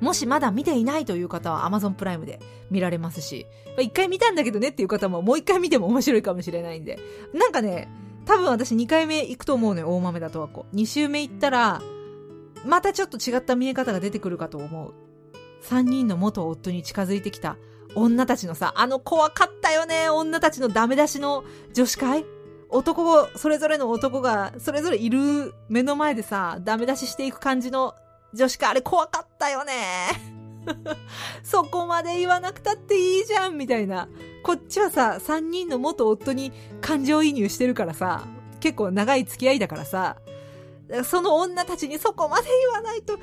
[0.00, 2.38] もしまだ見ていないという方は Amazon プライムで
[2.70, 3.46] 見られますし、
[3.78, 6.98] 一回見たんだけどねっていう方ももう一回見ても面白いかもしれないんで。
[7.32, 7.88] なんかね、
[8.26, 10.76] 多分私2回目行くと思うのよ、大豆だとはこう。
[10.76, 11.80] 2周目行ったら、
[12.66, 14.94] またちょっと違った見え方が出てくるかと思う。
[15.62, 17.56] 3人の元夫に近づいてきた
[17.94, 22.26] 女たちのさ、あの怖かったよね、女たちのダメ出しの女子会
[22.68, 27.94] 男、それぞれの男が、それぞれいる目の前でさ、ダメ出ししていく感じの
[28.34, 30.35] 女子会あれ怖かったよね。
[31.42, 34.08] そこまで言わなくたっていいじゃん、みたいな。
[34.42, 38.26] こっちはさ、3人の元夫に感情移入してるからさ、
[38.60, 40.16] 結構長い付き合いだからさ、
[41.04, 43.18] その女たちにそこまで言わないと、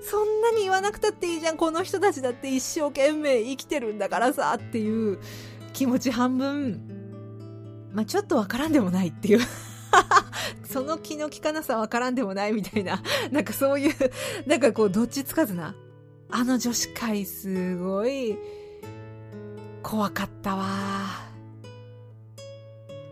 [0.00, 1.56] そんなに言わなくたっていいじゃん。
[1.56, 5.18] この人たちだって一生懸命生きてるんだからさ、っていう
[5.72, 6.80] 気持ち半分、
[7.92, 9.40] まあ、ちょっとわからんでもないっていう
[10.68, 13.02] その気の利かなさわからんでもないみたいな。
[13.30, 13.94] なんかそういう、
[14.46, 15.74] なんかこう、どっちつかずな。
[16.30, 18.36] あの女子会すごい、
[19.82, 21.24] 怖かったわ。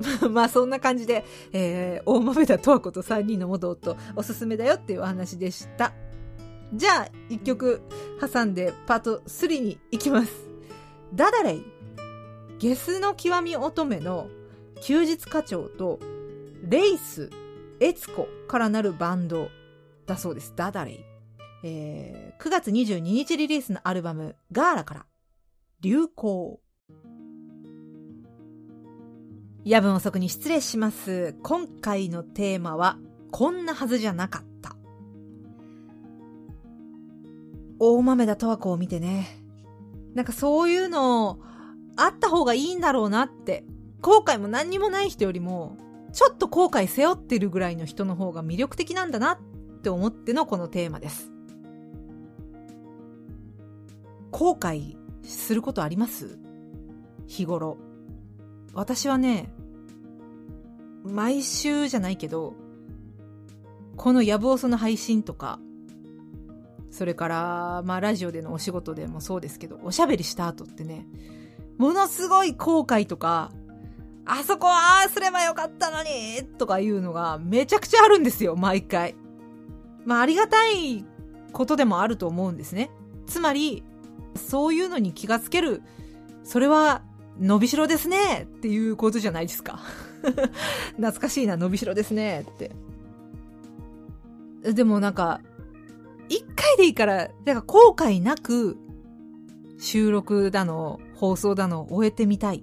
[0.31, 5.93] まあそんな感じで、えー、大豆田十和子と3人の元夫、おすすめだよっていうお話でした。
[6.75, 7.83] じゃあ、一曲
[8.21, 10.33] 挟んでパート3に行きます。
[11.15, 11.65] ダダレイ。
[12.59, 14.29] ゲスの極み乙女の
[14.81, 15.99] 休日課長と
[16.65, 17.29] レイス、
[17.81, 19.49] エツコからなるバンド
[20.07, 20.53] だそうです。
[20.57, 21.12] ダダレイ。
[21.65, 25.07] えー、9月22日リリースのアルバムガーラから
[25.81, 26.61] 流行。
[29.65, 31.37] 夜分遅くに失礼します。
[31.43, 32.99] 今回のテーマは、
[33.31, 34.77] こんなはずじゃなかった。
[37.79, 39.29] 大豆田十和子を見てね。
[40.15, 41.39] なんかそういうの、
[41.97, 43.65] あった方がいいんだろうなって。
[44.01, 45.77] 後悔も何にもない人よりも、
[46.13, 49.39] ちょっと後悔背負ってるぐらいの人の方が魅力的なんだなっ
[49.83, 51.33] て思ってのこのテーマです。
[54.33, 56.39] 後悔することあります？
[57.29, 57.79] 日頃。
[58.75, 59.53] 私はね、
[61.05, 62.55] 毎週じゃないけど、
[63.97, 65.61] このやぶおその配信とか、
[66.91, 71.07] それから、まあラジオでのお仕事でもそうですけど、おしゃべりした後ってね、
[71.79, 73.53] ものすごい後悔とか、
[74.25, 76.11] あそこはああすればよかったのに
[76.59, 79.15] とかいうのがめちゃくちゃあるんですよ、毎回。
[80.05, 81.05] まあありがたい
[81.53, 82.91] ことでもあると思うんですね。
[83.27, 83.83] つまり、
[84.35, 85.83] そういうのに気がつける、
[86.45, 87.03] それは
[87.39, 89.81] 伸びしろですねっていうことじゃないですか。
[90.97, 92.73] 懐かしいな、伸びしろですねって。
[94.73, 95.41] でもなんか、
[96.29, 98.79] 一回でいいから、なんか後悔なく、
[99.79, 102.63] 収録だの、放送だの、終えてみたい。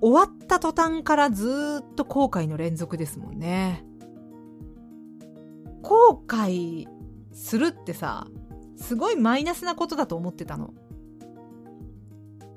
[0.00, 3.84] 終わった途端からずっと後悔の連続ですもんね。
[5.82, 6.86] 後悔
[7.32, 8.26] するってさ、
[8.76, 10.74] すごいマイナスなことだと思ってたの。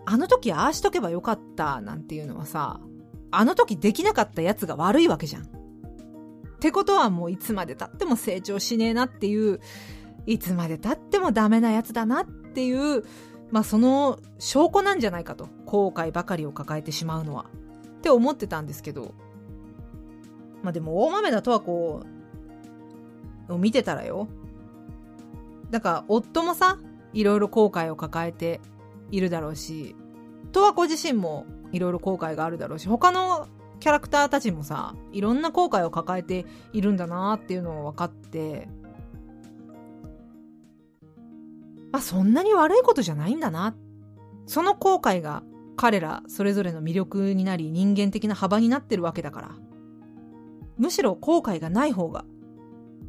[0.05, 2.79] あの時ああしとけばよかったなんていうのはさ、
[3.31, 5.43] あの時できなかったやつが悪いわけじゃん。
[5.43, 5.45] っ
[6.59, 9.59] てことはもういつまで経っても成長しねえなっていう、
[10.25, 13.03] いつまで経ってもダメなやつだなっていう、
[13.51, 15.49] まあその証拠なんじゃないかと。
[15.65, 17.45] 後悔ばかりを抱えてしまうのは。
[17.97, 19.13] って思ってたんですけど。
[20.63, 22.03] まあでも大豆田とはこ
[23.49, 24.27] う、を見てたらよ。
[25.69, 26.79] だから夫もさ、
[27.13, 28.61] いろいろ後悔を抱えて
[29.11, 29.95] いるだろうし、
[30.51, 33.47] 十和子自身もいろいろ後悔があるだろうし、他の
[33.79, 38.67] キャラクターたちもさ、いろんな後悔を抱えているんだなっていうのを分かって、
[41.91, 43.75] あ、そんなに悪いことじゃないんだな。
[44.45, 45.43] その後悔が
[45.75, 49.51] 彼らそれぞれの魅力になり人間的な幅になってるわけだから。
[50.77, 52.25] むしろ後悔がない方が、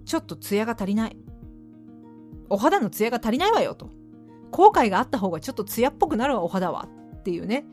[0.05, 1.17] ちょっと艶が足りない。
[2.49, 3.91] お肌の艶が足りないわよと。
[4.51, 6.89] 後悔があった方がちょっと艶っぽくなるわ、お肌は。
[7.17, 7.67] っていうね。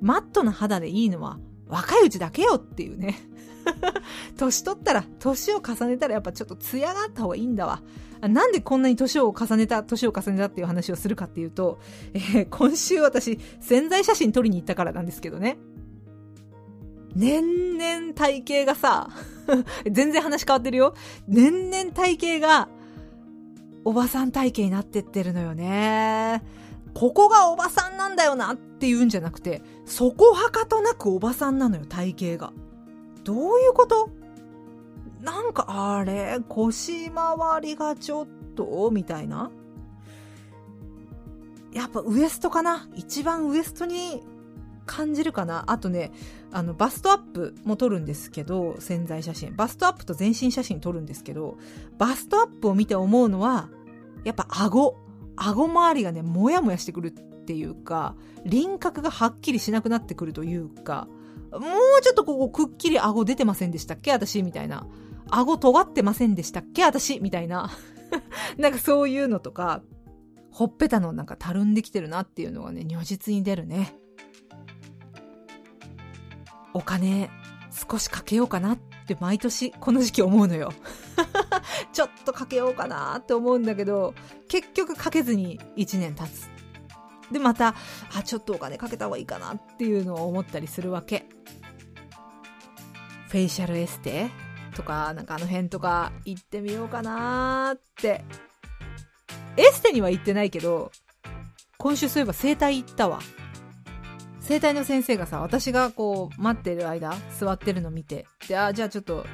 [0.00, 3.16] マットな肌でいいのは若いうちだけよっていうね。
[4.36, 7.82] 年取ったら、年を重ねたらやっぱちょっと艶があった方がいいんだわ。
[8.20, 11.80] なんでこんなに年を重ねた、年を重ねたっていう話をするかっていうと、
[12.14, 15.58] えー、今週私、潜在写真撮りに行ったからなんですけどね。
[17.14, 19.08] 年々体型がさ、
[19.90, 20.94] 全然話変わってるよ。
[21.26, 22.68] 年々体型が、
[23.84, 26.42] おばさん体型になってってるのよね。
[26.94, 32.52] ここがおばさんなんだよなっていうんじゃなくて、そこはかとなくおばさんなのよ、体型が。
[33.24, 34.10] どういうこと？
[35.20, 38.90] なんか、あれ腰回りがちょっと？
[38.92, 39.50] みたいな
[41.72, 42.88] やっぱウエストかな？
[42.94, 44.22] 一番ウエストに
[44.94, 45.64] 感じるかな？
[45.68, 46.12] あとね、
[46.50, 49.56] あの、バストアップも撮るんですけど、潜在写真。
[49.56, 51.56] バストアップと全身写真撮るんですけど、
[51.96, 53.70] バストアップを見て思うのは、
[54.24, 54.98] やっぱ顎。
[55.34, 61.08] 顎周りがね、もやもやしてくるっていうか、輪郭がはっきりしなくなってくるというか、
[61.50, 61.62] もう
[62.02, 64.12] ちょっとここくっきり顎出てませんでしたっけ？
[64.12, 64.86] 私みたいな。
[65.30, 66.84] 顎尖ってませんでしたっけ？
[66.84, 67.70] 私みたいな。
[68.58, 69.82] なんかそういうのとか、
[70.50, 73.96] ほっぺたのなんかたるんできてるなっていうのがね、如実に出るね。
[76.74, 77.30] お金
[77.72, 80.72] 少しかけようかなって毎年この時期思うのよ。
[81.92, 84.14] ちょっとかけようかなって思うんだけど、
[84.48, 86.48] 結局かけずに1年経つ。
[87.30, 87.74] で、また、
[88.14, 91.26] あ、ちょっとお金かけた方がいいかなっていうのを思ったりするわけ。
[93.28, 94.30] フェイシャルエステ
[94.74, 98.24] とか、なんかあの辺とか行ってみようかなって。
[99.56, 100.92] エステには行ってないけど、
[101.78, 103.20] 今週そういえば整体行ったわ。
[104.42, 109.24] 整体の先生がさ、私がこう、待ってる間、座ってるの見て、で、あ、じゃあちょっと、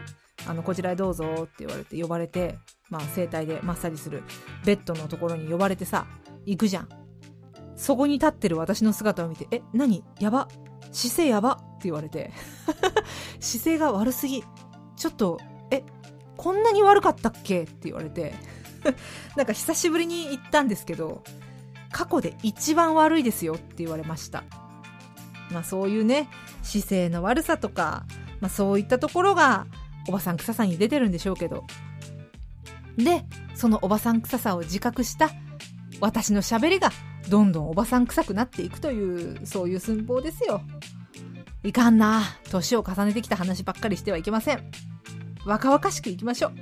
[0.47, 2.59] あの、こちらへどうぞって言われて、呼ばれて、
[2.90, 4.23] まあ、整体でマッサージする
[4.64, 6.07] ベッドのところに呼ばれてさ、
[6.44, 6.88] 行くじゃん。
[7.75, 10.05] そこに立ってる私の姿を見て、え、何？
[10.21, 10.49] やば？
[10.92, 11.53] 姿勢やば？
[11.53, 12.31] って言われて。
[13.40, 14.44] 姿勢が悪すぎ。
[14.97, 15.38] ちょっと、
[15.71, 15.85] え、
[16.37, 17.62] こんなに悪かったっけ？
[17.62, 18.35] って言われて。
[19.37, 21.23] なんか久しぶりに行ったんですけど、
[21.92, 24.44] 過去で一番悪いですよって言われました。
[25.50, 26.28] まあそういうね、
[26.62, 28.04] 姿勢の悪さとか、
[28.40, 29.66] まあそういったところが、
[30.08, 31.64] おばさん臭さに出てるんでしょうけど。
[32.96, 35.30] で、そのおばさん臭さを自覚した
[36.00, 36.90] 私の喋りが
[37.28, 40.62] どんどんおばさん臭くなっていくという、そういう寸法ですよ。
[41.62, 42.22] いかんな。
[42.50, 44.70] 年を重ねてきた話ばっかりしてはいけません。
[45.44, 46.52] 若々しくいきましょう。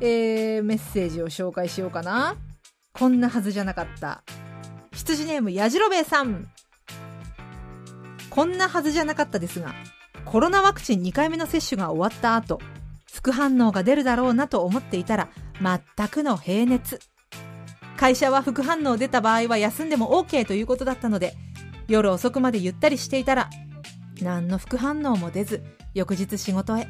[0.00, 2.36] えー、メッセージを紹介しようかな。
[2.92, 4.22] こんなはずじゃなかった。
[4.92, 6.48] 羊ネームやじろべえさん。
[8.30, 9.74] こんなはずじゃなかったですが、
[10.24, 12.60] コロナワクチン2回目の接種が終わった後、
[13.12, 15.28] 副反応が出るだろうなと思っていたら、
[15.60, 17.00] 全くの平熱。
[17.96, 21.34] 会社は副反応出た場合は休んでも OK ということだったので、
[21.88, 23.50] 夜遅くまでゆったりしていたら、
[24.22, 25.62] 何の副反応も出ず、
[25.92, 26.86] 翌日仕事へ。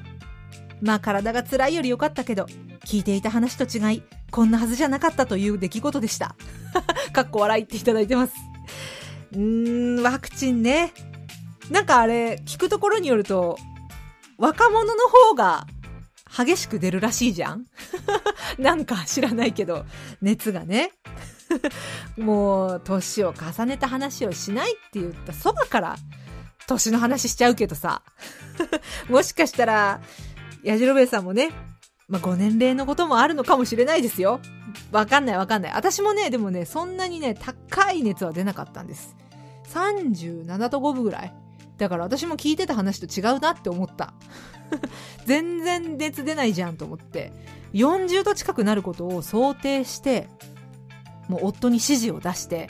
[0.83, 2.47] まあ体が辛いより良かったけど、
[2.85, 6.37] 聞いていた話と違い、こんなはずじゃなかったという出来事でした。
[7.13, 8.35] かっこ笑いっていただいてます。
[9.33, 10.93] うーん、ワクチンね。
[11.71, 13.57] なんかあれ、聞くところによると、
[14.39, 15.67] 若者の方が
[16.27, 17.67] 激しく出るらしいじゃん
[18.59, 19.85] なんか知らないけど、
[20.21, 20.93] 熱がね。
[22.17, 25.97] もう、年を重ねた話をしないって言ったそばから、
[26.67, 28.03] 年の話しちゃうけどさ。
[29.09, 30.01] もしかしたら、
[30.63, 31.51] やじろべえさんもね、
[32.09, 34.41] まあ、ご年齢のこともあるのかもしれないですよ。
[34.91, 35.73] わかんないわかんない。
[35.73, 39.17] 私もね、でもね、そんなにね、高い熱は出なかったんです。
[39.73, 41.35] 37度5分ぐらい。
[41.81, 44.13] だから私も聞いてた話と違うなって思った。
[45.25, 47.33] 全然熱出ないじゃんと思って。
[47.73, 50.29] 40度近くなることを想定して、
[51.29, 52.69] もう夫に指示を出して、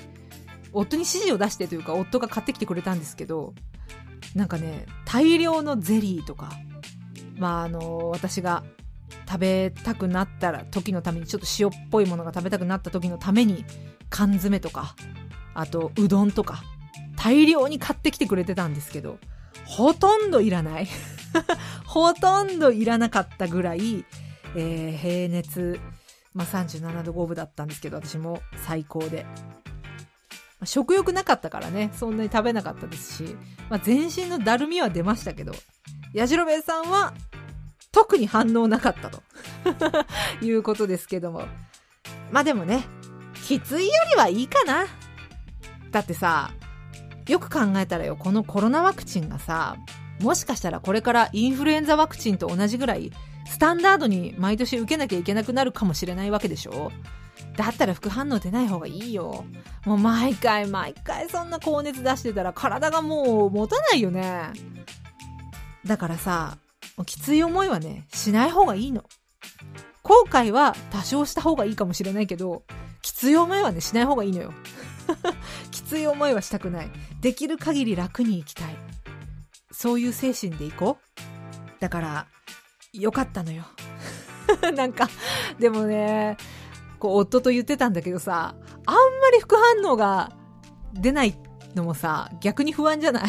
[0.72, 3.54] 夫に指示を出してというか夫が買ってきてくれたんですけど、
[4.36, 6.52] なんかね、大量のゼリーとか、
[7.36, 8.62] まああの、私が
[9.28, 13.64] 食べたくなったら時のためにちょっと塩っぽいものが食べたくなった時のために
[14.08, 14.94] 缶詰とか、
[15.54, 16.62] あとうどんとか、
[17.22, 19.18] 大量に買ってきてくれてたんですけど、
[19.66, 20.88] ほとんどいらない。
[21.84, 24.06] ほとんどいらなかったぐらい、
[24.56, 25.78] えー、平熱、
[26.32, 29.26] まあ、37度5分だったんですけど、私も最高で。
[30.60, 33.36] ま、食欲なかったからね、そんなに食べなかったですし、
[33.68, 35.52] まあ、全身のだるみは出ましたけど、
[36.14, 37.12] やじろべえさんは
[37.92, 39.22] 特に反応なかったと
[40.42, 41.46] いうことですけども。
[42.32, 42.86] まあでもね、
[43.46, 44.86] きついよりはいいかな。
[45.90, 46.52] だってさ、
[47.30, 49.76] よく考えたらよ、このコロナワクチンがさ、
[50.20, 53.12] もしかしたらこれからインフルエンザワクチンと同じぐらい、
[53.48, 56.90] スタンダードに毎年受けなきゃいけなくなるかもしれないわけでしょ？
[57.56, 59.44] だったら副反応出ない方がいいよ。
[59.86, 64.50] もう毎回毎回そんな高熱出してたら体がもう持たないよね。
[65.86, 66.58] だからさ、
[67.06, 69.04] きつい思いはね、しない方がいいの。
[70.02, 72.64] 後悔は多少した方がいいかもしれないけど、
[73.02, 74.52] きつい思いはね、しない方がいいのよ。
[75.70, 76.90] きつい思いはしたくない。
[77.20, 78.76] できる限り楽に生きたい。
[79.72, 81.80] そういう精神でいこう。
[81.80, 82.26] だから、
[82.92, 83.64] よかったのよ。
[84.74, 85.08] なんか、
[85.58, 86.36] でもね、
[86.98, 88.54] こう、夫と言ってたんだけどさ、
[88.86, 90.32] あんまり副反応が
[90.92, 91.36] 出ない
[91.74, 93.28] のもさ、逆に不安じゃない？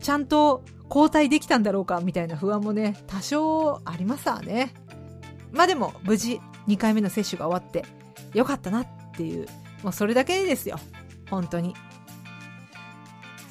[0.00, 4.72] ちゃんと交代できたんだろうかみたいな不安もね、多少ありますわね。
[5.50, 7.84] まあでも、無事2回目の接種が終わって、
[8.34, 8.86] よかったなっ
[9.16, 9.46] ていう、
[9.82, 10.78] もうそれだけですよ。
[11.32, 11.74] 本当に。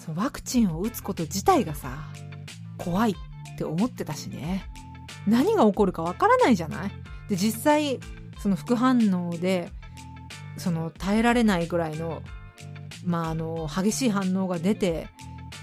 [0.06, 1.98] そう、ワクチンを打つこと自体がさ、
[2.78, 4.70] 怖いって思ってたしね。
[5.28, 6.92] 何が起こるかわからないじゃない？
[7.28, 8.00] で、実際、
[8.40, 9.72] その副反応で、
[10.58, 12.22] その耐えられないぐらいの、
[13.04, 15.08] まあ、あの、激しい反応が出て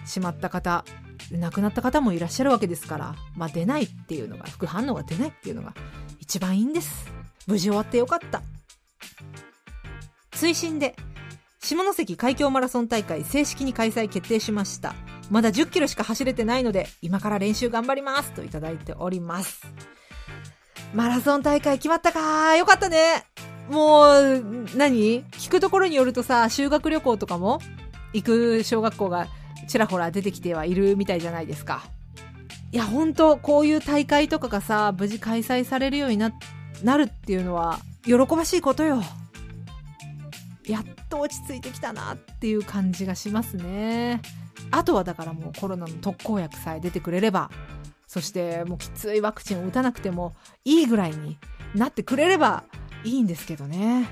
[0.05, 0.85] しまった方、
[1.31, 5.75] 亡くなった方もいらっしゃるわけですから、まあ、出ないっていうのが、副反応が出ないっていうのが
[6.19, 7.13] 一番いいんです。
[7.47, 8.43] 無事終わってよかった。
[10.31, 10.95] 追伸で、
[11.77, 14.95] 下関海峡マラソン大会正式に開催決定しました。
[15.31, 19.61] まだ10キロしか走れてないので、今から練習頑張りますといただいております。
[20.95, 22.57] マラソン大会決まったか？
[22.57, 23.27] よかったね
[23.69, 25.25] もう、何？
[25.33, 27.61] 聞くところによるとさ、修学旅行とかも
[28.15, 29.29] 行く小学校が
[29.69, 31.83] ちらほら出てきてはいるみたいじゃないですか。
[32.73, 36.33] いや、ほんと、こういう大会とかがさ、無事開催されるようにな、
[36.83, 39.03] なるっていうのは、喜ばしいことよ。
[40.69, 44.21] やっと落ち着いてきたなっていう感じがしますね。
[44.71, 47.51] あとはだからもうコロナの特効薬さえ出てくれれば、
[48.07, 51.39] そしてもうきついワクチンを打たなくてもいいぐらいに
[51.75, 52.65] なってくれれば
[53.05, 54.09] いいんですけどね。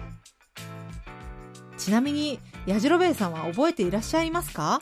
[1.77, 4.81] ちなみに、やじろべえさんは覚えていらっしゃいますか？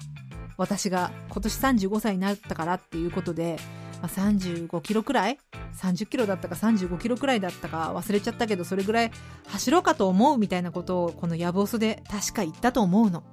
[0.56, 1.58] 私が今年
[1.88, 3.58] 35歳になったからっていうことで、
[4.04, 5.38] まあ、35キロくらい
[5.80, 9.10] ?30 キロだったか35キロくらいだったか忘れちゃったけど、それぐらい
[9.48, 13.24] 走ろうかと思うみたいなことをこのヤブオスで確か言ったと思うの。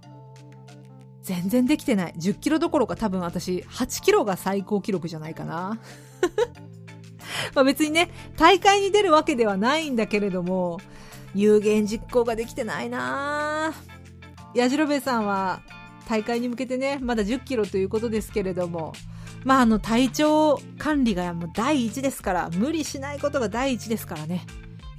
[1.24, 2.14] 全然できてない。
[2.14, 5.78] 10キロどころか多分私8キロが最高記録じゃないかな。
[7.54, 10.80] まあ別にね、大会に出るわけではないんだけれども、
[11.36, 13.74] 有言実行ができてないな
[14.56, 15.64] やじろべえさんは
[16.08, 18.94] 大会に向けてね、まだ10キロということですけれども、
[19.44, 24.46] まああの体調管理がもう第一ですから、無理しないことが第一ですからね。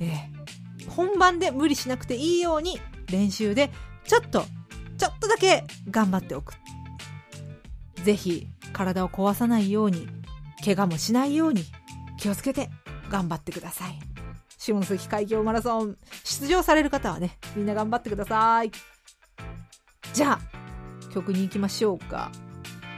[0.00, 0.42] ええ
[0.88, 2.80] 本番で無理しなくていいように
[3.10, 3.70] 練習で
[4.04, 4.44] ちょっと、
[4.98, 6.54] ちょっとだけ頑張っておく。
[8.02, 10.08] ぜひ体を壊さないように、
[10.64, 11.64] 怪我もしないように
[12.18, 12.70] 気をつけて
[13.10, 13.98] 頑張ってください。
[14.58, 18.70] 下関海峡マラソン出場される方はね、みんな頑張ってください。
[20.12, 20.40] じゃあ、
[21.12, 22.30] 曲に行きましょうか。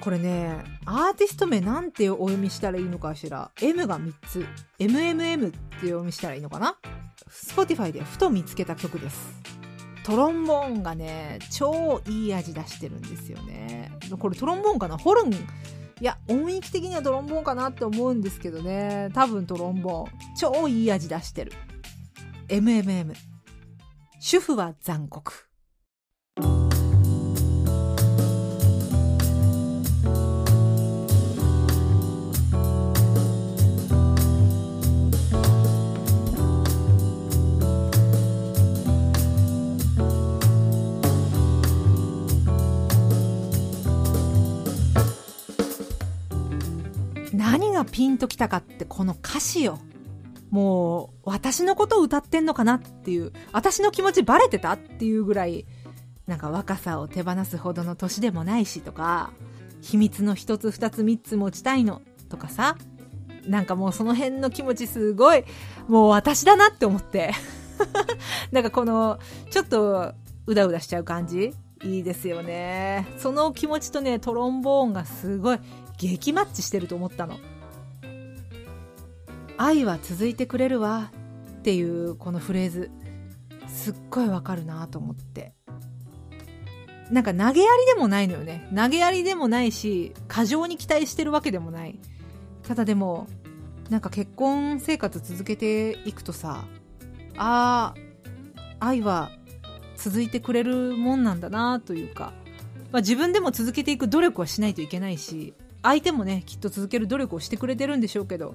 [0.05, 3.51] これね、アーティスト名なんてお読みしたらいいのかしら。
[3.63, 4.47] M が3つ。
[4.79, 6.77] MMM って読みしたらいいのかな
[7.31, 9.33] ?Spotify でふと見つけた曲です。
[10.05, 13.91] トロンボーンがね、超いい味出してるんですよね。
[14.19, 14.99] これトロンボーンかな？
[14.99, 15.37] ホルンい
[16.03, 19.09] や、音域的にはトロンボーンかなって思うんですけどね。
[19.15, 20.13] 多分トロンボーン。
[20.39, 21.53] 超いい味出してる。
[22.49, 23.15] MMM。
[24.21, 25.49] 主婦は残酷。
[47.75, 49.79] がピンときたかってこの歌詞よ。
[50.51, 55.67] もう、私のことを歌ってんのかなっていう、私の気持ちバレてたっていうぐらい、
[56.27, 59.33] なんか若さを手放すほどの年でもないしとか、
[59.83, 62.77] 秘密の一つ二つ三つ持ちたいのとかさ、
[63.47, 65.45] なんかもうその辺の気持ちすごい、
[65.89, 67.33] もう私だなって思って。
[68.53, 69.19] なんかこの、
[69.51, 70.15] ちょっと、
[70.47, 71.53] うだうだしちゃう感じ？
[71.83, 73.07] いいですよね。
[73.19, 75.59] その気持ちとね、トロンボーンがすごい
[75.99, 77.39] 激マッチしてると思ったの。
[79.57, 81.13] 愛は続いてくれるわ
[81.59, 82.91] っていうこのフレーズ、
[83.69, 85.55] すっごいわかるなと思って。
[87.11, 88.69] なんか投げやりでもないのよね。
[88.75, 91.99] 投げやりでもないし、過剰に期待してるわけでもない。
[92.63, 93.27] ただでも、
[93.91, 96.65] なんか結婚生活続けていくとさ、
[97.37, 97.95] あ
[98.81, 99.31] あ、愛は
[99.97, 102.33] 続いてくれるもんなんだなというか、
[102.91, 108.55] まあ、自分でも続けていく努力はしないといけないし、相手もね、きっと続ける努力をしてくれてるんでしょうけど、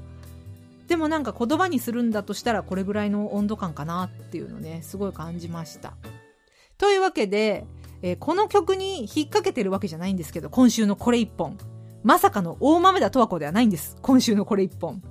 [0.90, 5.94] でもなんか言葉にするんだとしたらこれぐらいの温度感かなっていうのね、すごい感じました。
[6.80, 7.68] というわけで、
[8.02, 11.58] えー、この曲に引っ掛けてるわけじゃないんですけど、今週のこれ一本。
[12.02, 13.98] まさかの大豆田十和子ではないんです。
[14.02, 15.04] 今週のこれ一本。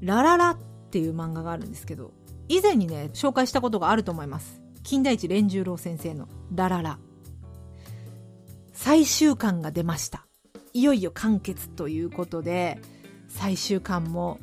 [0.00, 0.58] ラララっ
[0.90, 2.12] ていう漫画があるんですけど、
[2.48, 4.62] 以前にね、紹介したことがあると思います。
[4.82, 6.98] 金田一連十郎先生のラララ。
[8.72, 10.26] 最終巻が出ました。
[10.72, 12.80] いよいよ完結ということで、
[13.28, 14.38] 最終巻も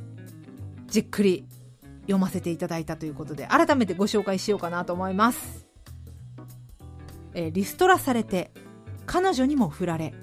[0.90, 1.48] じっくり
[2.02, 5.68] 読ませていただいたということで、改めてご紹介しようかなと思います。
[7.34, 8.52] えー、リストラされて、
[9.06, 10.14] 彼女にも振られ、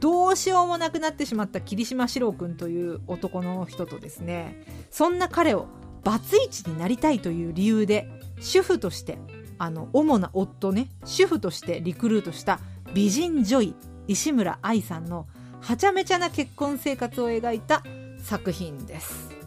[0.00, 5.66] どうしようもなくなってしまった霧島四郎くんという男の人とですね、そんな彼を
[6.04, 8.08] バツイチになりたいという理由で、
[8.40, 9.18] 主婦として、
[9.58, 12.60] あの、主な夫ね、主婦としてリクルートした
[12.94, 13.74] 美人女医、
[14.08, 15.26] 石村愛さんの
[15.60, 17.82] はちゃめちゃな結婚生活を描いた
[18.22, 19.37] 作品です。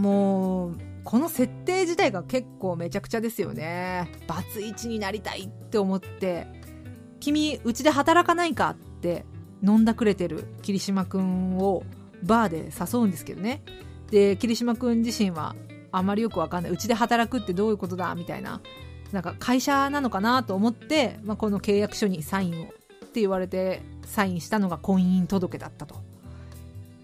[0.00, 4.10] もうこの設定自体が結構めちゃくちゃですよね。
[4.26, 6.46] バツイチになりたいって思って。
[7.20, 9.26] 君うちで働かないかって
[9.62, 11.82] 飲んだくれてる霧島くんを
[12.22, 13.62] バーで誘うんですけどね。
[14.10, 15.54] で霧島くん自身は
[15.92, 16.72] あまりよくわかんない。
[16.72, 18.62] うちで働くってどういうことだみたいな。
[19.12, 22.68] なんか会社なのかなと思って、まあ、この契約書にサインをっ
[23.12, 25.96] て言われてサインしたのが婚姻届だったと。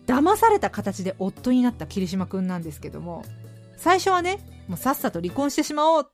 [0.06, 3.24] 騙された形で夫になった桐島くんなんですけども、
[3.76, 4.38] 最初はね、
[4.68, 6.06] もうさっさと離婚してしまおう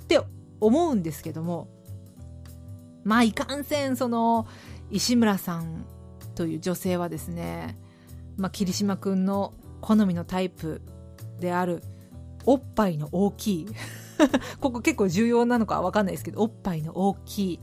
[0.00, 0.20] って
[0.60, 1.68] 思うんですけども、
[3.04, 4.46] まあいかんせん、その、
[4.90, 5.84] 石村さん
[6.34, 7.78] という女性はですね、
[8.36, 10.82] まあ、桐島くんの好みのタイプ
[11.40, 11.82] である、
[12.44, 13.66] おっぱいの大きい
[14.60, 17.60] ここ結構重要なのかわかんないですけど、おっぱいの大きい、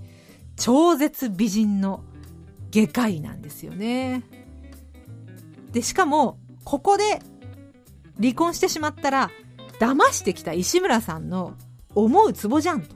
[0.56, 2.04] 超絶美人の
[2.72, 4.24] 外科医なんですよね。
[5.74, 7.20] で、しかも、ここで
[8.22, 9.32] 離婚してしまったら、
[9.80, 11.56] 騙してきた石村さんの
[11.94, 12.96] 思うツボじゃんと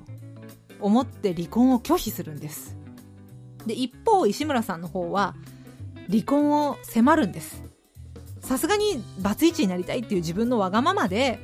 [0.80, 2.78] 思って離婚を拒否するんです。
[3.66, 5.36] で、一方、石村さんの方は、
[6.10, 7.64] 離婚を迫るんです。
[8.40, 11.40] さすがにバツイチになりたいっていう自分のわがままで、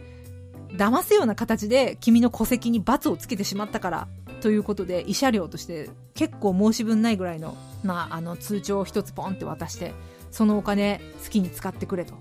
[0.74, 4.08] 騙すような形で君の戸籍に罰をつけてしまったから
[4.42, 9.94] ということで慰謝料として結構申し分ないぐらいの,、まあ、あの通帳を一つポンって渡して
[10.34, 12.16] そのお金好きに使ってくれと、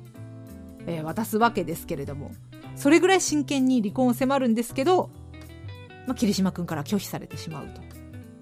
[0.87, 2.31] えー、渡すわけですけれども。
[2.77, 5.11] それぐらい真剣に離婚を迫るんですけど、
[6.07, 7.81] まあ、桐島君から拒否されてしまうと。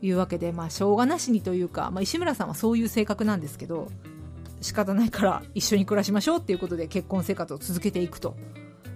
[0.02, 3.88] いうわけで、まあ、しょうがなしにというか、まあ、石村さんはそういう性格なんですけど
[4.62, 8.34] 仕方ないから一緒に暮らしましょうっていうことで結婚生活を続けていくと。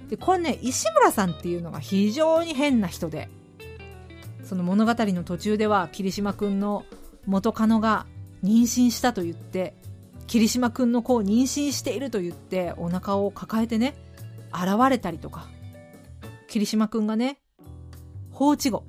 [0.09, 3.29] で、これね、石村さんっていうのが非常に変な人で、
[4.43, 6.85] その物語の途中では霧島くんの
[7.27, 8.07] 元カノが
[8.43, 9.75] 妊娠したと言って、
[10.27, 13.95] 霧島くんの子を妊娠していると言ってお腹を抱えてね、
[14.53, 15.49] 現れたりとか、
[16.49, 17.39] 霧島くんがね、
[18.31, 18.85] 放置後、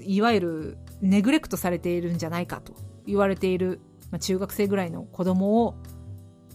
[0.00, 2.74] いわゆるネグレクトされているんじゃないかと
[3.06, 5.74] 言われている、まあ、中学生ぐらいの子供を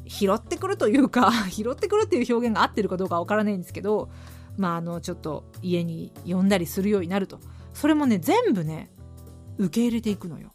[0.07, 4.09] 拾ってくるというか 拾ってくるっていう表現が合ってるかどうかわからないんですけど、
[4.57, 7.39] まあ、あの、ちょっと家に呼んだりするようになると。
[7.73, 8.91] それもね、全部ね、
[9.57, 10.53] 受け入れていくのよ。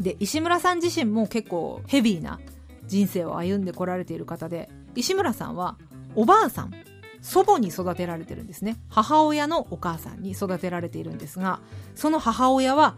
[0.00, 2.40] で、石村さん自身も結構ヘビーな
[2.86, 5.76] 人生を歩んでこられている方で、石村さんは
[6.14, 6.72] おばあさん、
[7.20, 8.76] 祖母に育てられてるんですね。
[8.88, 11.60] 母親のお母さんに育てられているんですが、
[11.94, 12.96] その母親は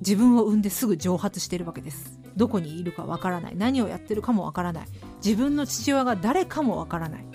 [0.00, 2.18] 自分を産んですぐ蒸発してるわけです。
[2.38, 4.86] どこにいるかわからない何をやってるかもわからない
[5.24, 7.26] 自分の父親が誰かもわからない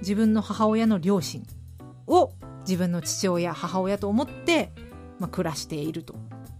[0.00, 1.46] 自分の母親の両親
[2.08, 2.32] を
[2.66, 4.72] 自分の父親母親と思って、
[5.20, 6.16] まあ、暮らしていると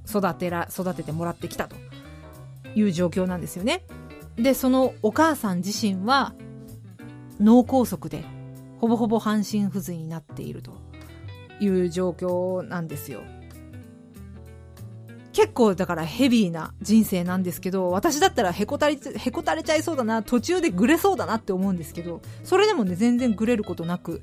[0.09, 1.77] 育てら育ててもらってきたと
[2.75, 3.85] いう状況なんですよね。
[4.37, 6.35] でそのお母さん自身は
[7.41, 8.25] 脳梗塞で
[8.81, 10.73] ほぼほぼ半身不随になっていると
[11.61, 13.23] いう状況なんですよ。
[15.33, 24.23] 結構だからヘビーな人生なんですけど、私だったらへこたれ、へこたれちゃいそうだな、途中でぐれそうだなって思うんですけど、それでもね、全然ぐれることなく、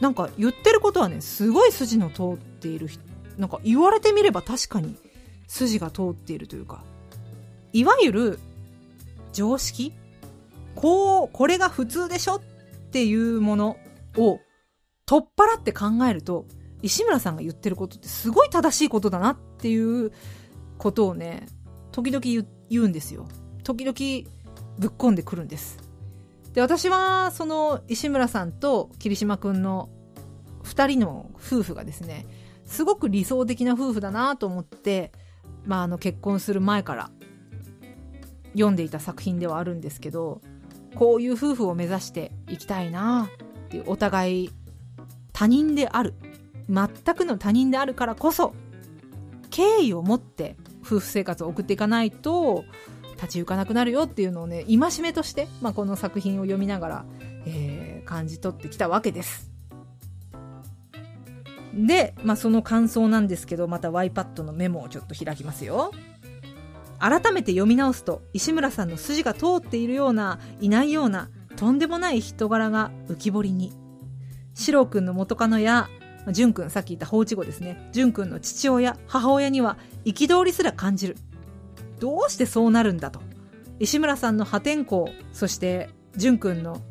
[0.00, 2.88] なんか言ってることはね、すごい筋の通っている
[3.38, 4.96] なんか言われてみれば確かに
[5.46, 6.82] 筋が通っているというか、
[7.72, 8.38] いわゆる
[9.32, 9.94] 常識？
[10.74, 12.36] こう、これが普通でしょ？
[12.36, 12.40] っ
[12.90, 13.76] ていうもの
[14.16, 14.40] を
[15.06, 16.46] 取っ払って考えると、
[16.82, 20.12] 石村さんが言ってることってすごい正しいことだなっていう
[20.76, 21.46] ことをね、
[21.92, 22.22] 時々
[22.68, 23.26] 言うんですよ。
[23.64, 24.30] 時々
[24.78, 25.78] ぶっ込んでくるんです。
[26.52, 29.88] で、私はその石村さんと桐島くんの
[30.62, 32.26] 二人の夫婦がですね、
[32.68, 35.10] すごく理想的な夫婦だなと思って、
[35.64, 37.10] まあ、あの結婚する前から
[38.52, 40.40] 読んでいた作品ではあるんですけど、
[40.94, 43.30] こういう夫婦を目指していきたいな
[43.64, 44.50] っていうお互い
[45.32, 46.14] 他人である
[46.68, 48.54] 全くの他人であるからこそ
[49.50, 52.64] 敬意を持って夫婦生活を送っていかないと
[53.14, 57.04] 立ち行かなくなるよっていうのをね戒めとして、まあ、この作品を読みながら、
[57.46, 59.50] えー、感じ取ってきたわけです。
[61.74, 65.92] で、まあ、その感想なんですけどまた YPAD のメモをちょっと開きますよ。
[66.98, 73.72] 改めて読み直すと石村さんの筋が通っているようないないようなとんでもない人柄が浮き彫りに。
[74.54, 75.88] 四郎くんの元カノや
[76.32, 77.88] 淳くん、さっき言った放置後ですね。
[77.92, 81.16] 淳くんの父親、母親には憤りすら感じる。
[82.00, 83.20] どうしてそうなるんだと。
[83.78, 86.82] 石村さんの破天荒、そして淳くんの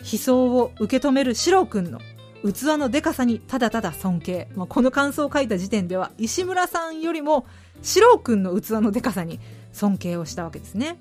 [0.00, 2.00] 悲壮を受け止める四郎くんの
[2.42, 4.48] 器のデカさにただただ尊敬。
[4.54, 7.46] まあ、この感想を書いた時点では、石村さんよりも
[7.82, 9.40] 四郎くんの器のデカさに
[9.72, 10.98] 尊敬をしたわけですね。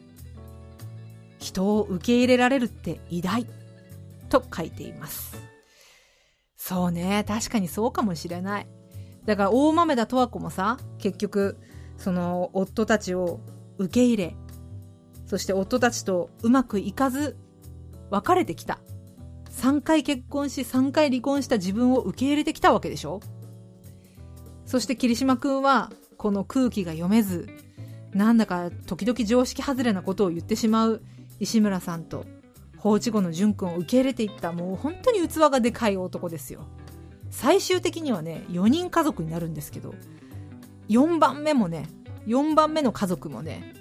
[1.40, 3.48] 人を受け入れられるって偉大
[4.30, 5.38] と書いています。
[6.58, 7.24] そうね。
[7.28, 8.68] 確かにそうかもしれない。
[9.26, 11.58] だから大豆田十和子もさ、結局、
[11.98, 13.40] その夫たちを
[13.78, 14.36] 受け入れ、
[15.26, 17.38] そして夫たちとうまくいかず、
[18.10, 18.80] 別れてきた。
[19.60, 23.20] 3回結婚し3回離婚した自分を受け入れてきたわけでしょ？
[24.66, 27.50] そして桐島くんは、この空気が読めず、
[28.14, 31.02] なんだか時々常識外れなことを言ってしまう
[31.40, 32.26] 石村さんと
[32.78, 36.62] 放置後の淳君を受け入れていったもう本当に器がでかい男ですよ。
[37.30, 39.94] 最終的にはね4人家族になるんですけど
[40.88, 41.86] 4番目もね
[42.26, 43.76] 4番目の家族もね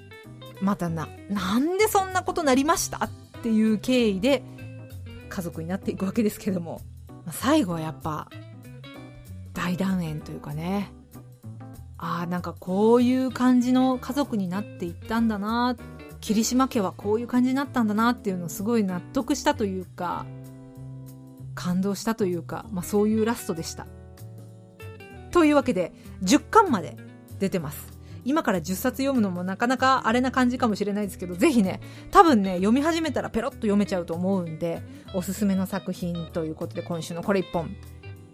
[0.61, 3.07] またななんでそんなことなりました？
[3.07, 3.11] っ
[3.43, 4.43] ていう経緯で
[5.29, 6.81] 家族になっていくわけですけども
[7.31, 8.29] 最後はやっぱ
[9.53, 10.91] 大団円というかね
[11.99, 15.77] ああなんかこういう感じの家族になっていったんだな
[16.21, 20.27] 霧島家はこういう感じになったんだなっていうのをすごい納得したというか
[21.55, 23.89] 感動したというか、まあ、そういうラストでした。
[25.33, 26.97] というわけで10巻まで
[27.41, 27.98] 出てます。
[28.29, 34.83] 今から10冊読むのもなかなかあれな感じかもしれないですけど、ぜひね、多分ね、読み始めたらペロッと読めちゃうと思うんで、
[35.15, 37.75] おすすめの作品ということで今週のこれ1本、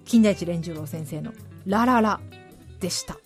[0.05, 1.33] 金田一蓮十郎先生の
[1.65, 2.21] ラララ
[2.81, 3.17] でした。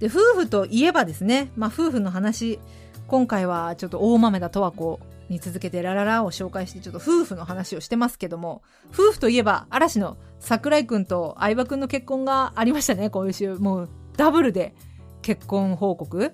[0.00, 2.58] で、夫婦といえばですね、まあ夫婦の話、
[3.06, 4.98] 今回はちょっと大豆田十和子
[5.28, 8.62] に続けてラララを紹介してちょっと夫婦の話をしてますけども、
[8.92, 13.54] 夫婦といえば嵐の桜井くんと相葉くんの結婚がありましたね、今週。
[13.54, 14.74] もうダブルで
[15.22, 16.32] 結婚報告？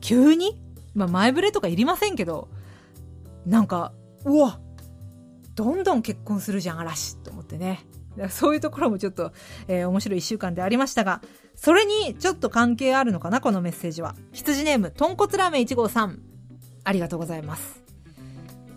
[0.00, 0.60] 急に？
[0.94, 2.48] まあ前触れとかいりませんけど、
[3.46, 3.92] なんか、
[4.24, 4.60] うわ
[5.54, 7.84] どんどん結婚するじゃん、嵐と思ってね。
[8.30, 9.32] そういうところもちょっと、
[9.66, 11.20] えー、面白い一週間でありましたが、
[11.56, 14.14] それにちょっと関係あるのかな、このメッセージは。
[14.32, 16.20] 羊ネーム、豚骨ラーメン1号さん。
[16.84, 17.82] ありがとうございます。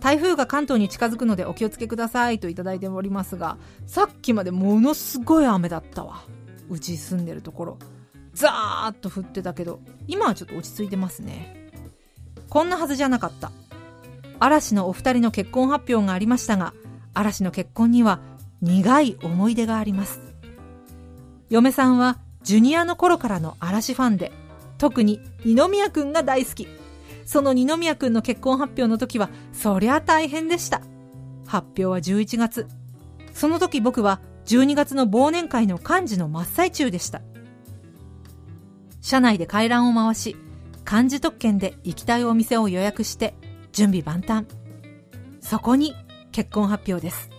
[0.00, 6.22] 台風が関東に近づくのでお気をつけくださいといただいておりますが、さっきまでものすごい雨だったわ。
[6.70, 7.78] うち住んでるところ。
[8.38, 11.70] ザーッと降ってたけど、今はちょっと落ち着いてますね。
[12.48, 13.50] こんなはずじゃなかった。
[14.38, 16.72] 嵐のお二人の結婚発表がありましたが、
[17.14, 18.20] 嵐の結婚には
[18.62, 20.20] 苦い思い出があります。
[21.50, 24.30] 嫁さんはジュニアの頃からの嵐ファンで、
[24.78, 26.68] 特に二宮くんが大好き。
[27.26, 30.80] その二宮くんの結婚発表の時は、そりゃ大変でした。
[31.44, 32.68] 発表は11月。
[33.34, 37.20] その時僕は12月の忘年会の幹事の真っ最中でした。
[39.08, 40.36] 社内で回覧を回し、
[40.84, 43.32] 漢字特権で行きたいお店を予約して、
[43.72, 44.44] 準備万端。
[45.40, 45.94] そこに
[46.30, 47.30] 結婚発表です。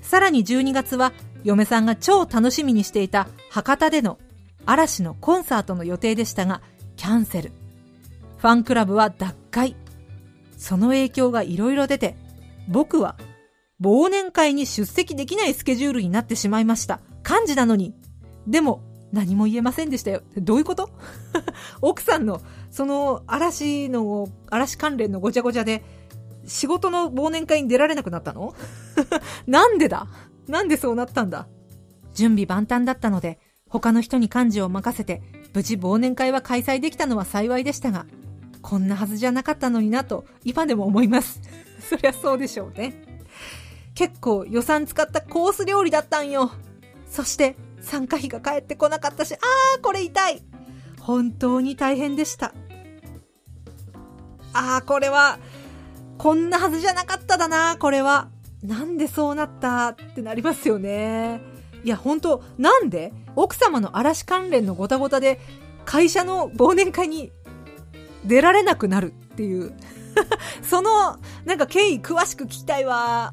[0.00, 1.12] さらに12月は、
[1.44, 4.18] 嫁さんが超楽しみにしていた博多での
[4.64, 6.62] 嵐のコンサートの予定でしたが、
[6.96, 7.52] キャンセル。
[8.38, 9.76] ファンクラブは脱会。
[10.56, 12.16] その影響がいろいろ出て、
[12.68, 13.16] 僕は
[13.82, 17.00] 忘年会に出席できないスケジュールになってしまいました。
[17.22, 17.92] 幹事なのに。
[18.46, 18.80] でも、
[19.12, 20.22] 何も言えませんでしたよ。
[20.36, 20.90] どういうこと？
[21.82, 22.40] 奥さんの、
[22.70, 25.82] その嵐の、嵐関連のごちゃごちゃで、
[26.46, 28.54] 仕事の忘年会に出られなくなったの？
[29.46, 30.06] なんでだ？
[30.48, 31.48] なんでそうなったんだ？
[32.14, 33.38] 準備万端だったので、
[33.68, 35.22] 他の人に幹事を任せて、
[35.54, 38.06] 無事忘年会は開催できたのは幸いでしたが、
[38.62, 41.40] こんなはずじゃなかったのになと今でも思います。
[41.80, 43.02] そりゃそうでしょうね。
[43.94, 46.52] 結構予算使ったコース料理だったんよ。
[47.10, 47.56] そして
[47.90, 50.44] 参加費が返ってこなかったし、あーこれ痛い
[51.00, 52.54] 本当に大変でした。
[54.52, 55.40] あーこれは、
[56.16, 58.28] こんなはずじゃなかっただな、これは。
[58.62, 61.40] なんでそうなったってなりますよね。
[61.82, 65.40] いや、本当なんで奥様の嵐関連のごたごたで
[65.84, 67.32] 会社の忘年会に
[68.24, 69.72] 出られなくなるっていう。
[70.62, 73.32] その、なんか経緯詳しく聞きたいわ。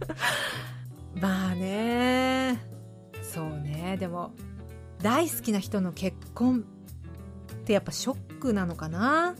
[1.13, 2.59] まあね。
[3.21, 3.97] そうね。
[3.99, 4.31] でも、
[5.01, 6.65] 大好きな人の結婚
[7.53, 9.35] ってやっぱショックなのかな？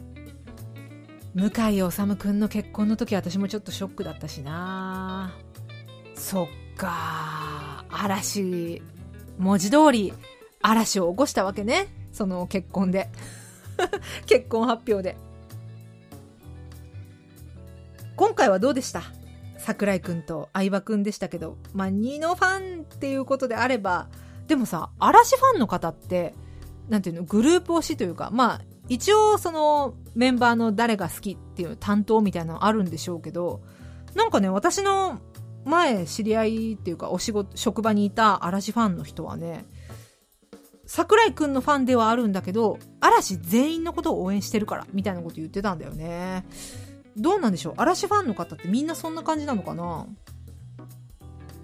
[1.33, 1.51] 向井
[1.91, 5.35] 治くんの結婚の時私もちょっとショックだったしな。
[6.15, 6.47] そっ
[6.77, 7.85] か。
[7.89, 8.81] 嵐。
[9.37, 10.13] 文字通り
[10.63, 11.87] 嵐を起こしたわけね。
[12.11, 13.09] その結婚で。
[14.25, 15.15] 結婚発表で。
[18.15, 19.03] 今回はどうでした？
[19.59, 24.07] 桜井くんと相葉くんでしたけど、まあ、2のファンっていうことであれば、
[24.47, 26.33] でもさ、嵐ファンの方って、
[26.89, 33.61] なんていうの、グループ推しというか、まあ、一応そのメンバーの誰が好きっていう担当みたいなのあるんでしょうけど、
[34.15, 35.19] なんかね、私の
[35.65, 39.65] 前知り合いっていうかお仕事、職場にいた嵐ファンの人はね、
[40.85, 46.45] 桜井くんのファンではあるんだけど、嵐全員のことを応援してるから、みたいなこと言ってたんだよね。
[47.17, 47.73] どうなんでしょう？
[47.75, 50.07] 嵐ファンの方ってみんなそんな感じなのかな？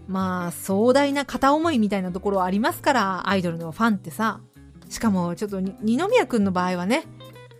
[0.08, 4.42] まあ、壮大な片思いみたいなところありますから、アイドルのファンってさ。
[4.90, 7.04] しかも、ちょっと、二宮くんの場合はね、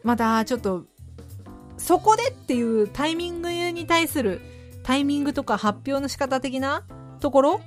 [0.04, 0.84] また、ちょっと、
[1.78, 4.42] そこでっていうタイミングに対する、
[4.84, 6.84] タイミングとか発表の仕方的な
[7.20, 7.62] ところ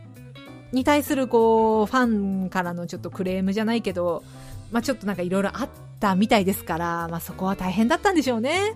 [0.72, 4.22] に対する、こう、ファンからのちょっとクレームじゃないけど、
[4.70, 5.68] まあちょっとなんかいろいろあっ
[6.00, 8.74] たみたいですから、まあそこは大変だったんでしょうね。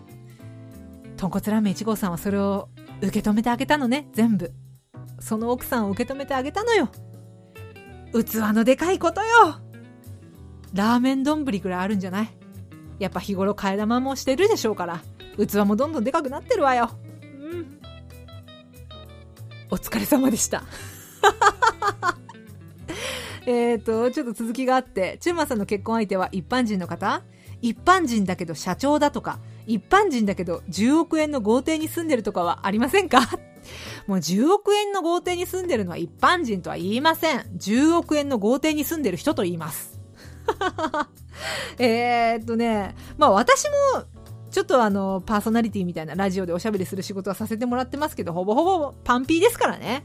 [1.16, 2.68] 豚骨ラーメン1号さんはそれを
[3.02, 4.52] 受け止めてあげたのね、全部。
[5.20, 6.88] その奥さんを受け止めてあげたのよ。
[8.12, 9.60] 器のでかいことよ
[10.74, 12.28] ラーメン丼ぐらいあるんじゃない？
[12.98, 15.00] やっぱ日頃替え玉もしてるでしょうから、
[15.36, 16.90] 器もどんどんでかくなってるわよ。
[17.22, 17.80] うん。
[19.70, 20.64] お疲れ様でした。
[23.46, 27.22] えっと、ちょっと続きがあって、チューマさんの結婚相手は一般人の方
[27.62, 33.20] 一般人だけど社長だとか、一般人だけど10億円の豪邸に住んでるとかはありませんか？
[34.06, 37.40] もう10億円の豪邸に住んでるのは一般人とは言いません。
[37.58, 40.00] 10億円の豪邸に住んでる人と言います。
[41.78, 44.04] えっとね、まあ私も、
[44.50, 50.04] ちょっとあの、パーソナリティみたいなラジオでおしゃべりする仕事はさせてもらってますけど、ほぼほぼパンピーですからね。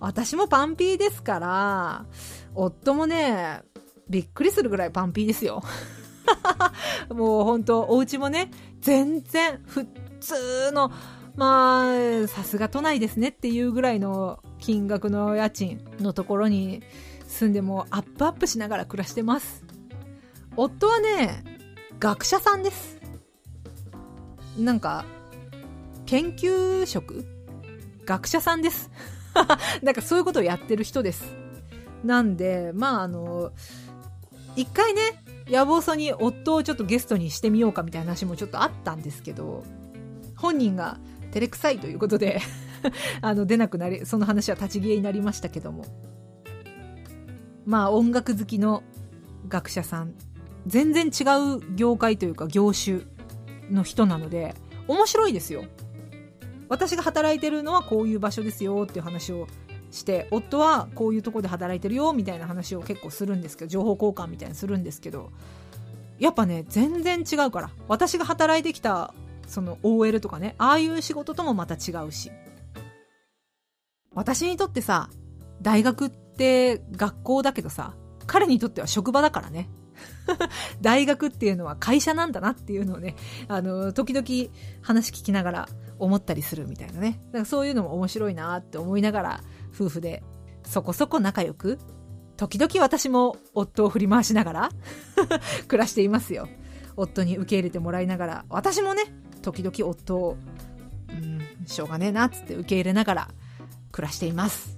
[0.00, 2.06] 私もパンピーですから、
[2.54, 3.62] 夫もね、
[4.08, 5.62] びっくりするぐらいパンピーですよ。
[7.10, 9.86] もう本当お家もね、全然普
[10.20, 10.90] 通の、
[11.36, 11.82] ま
[12.24, 16.82] あ、さすが都内ですねっていうぐらいの金額の家賃のところに
[17.26, 19.64] 住んでもアップアップしながら暮らしてます。
[20.56, 21.44] 夫はね、
[21.98, 23.00] 学者さんです。
[24.56, 25.04] なんか、
[26.06, 27.26] 研究職？
[28.04, 28.90] 学者さんです。
[29.82, 31.24] なんかそういうことをやってる人です。
[32.04, 33.50] なんで、まああの、
[34.54, 35.00] 一回ね、
[35.48, 39.64] 野望さに夫をちょっとゲストにしてみようかみたいな話もちょっとあったんですけど、
[40.36, 40.98] 本人が
[41.34, 42.40] 照れくさいということで
[43.20, 45.84] あの、出なくなり、その話は立ち消えになりましたけども。
[47.66, 48.82] まあ音楽好きの
[49.48, 50.14] 学者さん、
[50.66, 51.24] 全然違
[51.56, 53.00] う業界というか業種
[53.70, 54.54] の人なので、
[54.86, 55.64] 面白いですよ。
[56.68, 59.48] 私が働いてるのはこういう場所ですよっていう話を
[59.90, 65.30] して夫はこういうとこで働いてるよみたいな話を結構するんですけど情報交換みたいにするんですけど
[66.18, 69.14] やっぱね全然違うから私が働いてきた
[69.46, 72.30] その OL とかねああいう仕事ともまた違うし。
[74.14, 75.10] 私にとってさ
[75.60, 77.94] 大学って学校だけどさ
[78.28, 79.68] 彼にとっては職場だからね。
[80.80, 83.14] 大学っていうのは会社なんだなっていうのをね
[83.46, 84.26] あの時々
[84.82, 85.68] 話聞きながら
[85.98, 87.20] 思ったりするみたいなね。
[87.26, 89.40] だからそういうのも面白いなって思いながら
[89.74, 90.22] 夫婦で
[90.66, 91.78] そこそこ仲良く、
[92.36, 94.68] 時々私も夫を振り回しながら
[95.68, 96.48] 暮らしていますよ。
[96.96, 99.02] 夫に受け入れてもらいながら、私もね、
[99.44, 100.36] 時々夫を、
[101.10, 103.28] うん、しょうがねえなっつって受け入れながら
[103.92, 104.76] 暮らしています。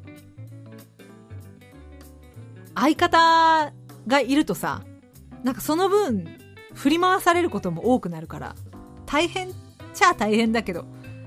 [2.74, 3.72] 相方
[4.06, 4.82] がいるとさ、
[5.42, 6.26] なんかその分、
[6.74, 8.56] 振り回されることも多くなるから、
[9.06, 9.52] 大変っ
[9.94, 10.84] ちゃ大変だけど、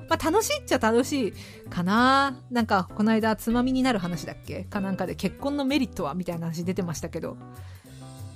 [0.07, 1.33] まあ、楽しいっちゃ楽しい
[1.69, 2.37] かな。
[2.51, 4.65] なんか、この間、つまみになる話だっけ？
[4.65, 6.13] かなんかで結婚のメリットは？
[6.13, 7.37] みたいな話出てましたけど、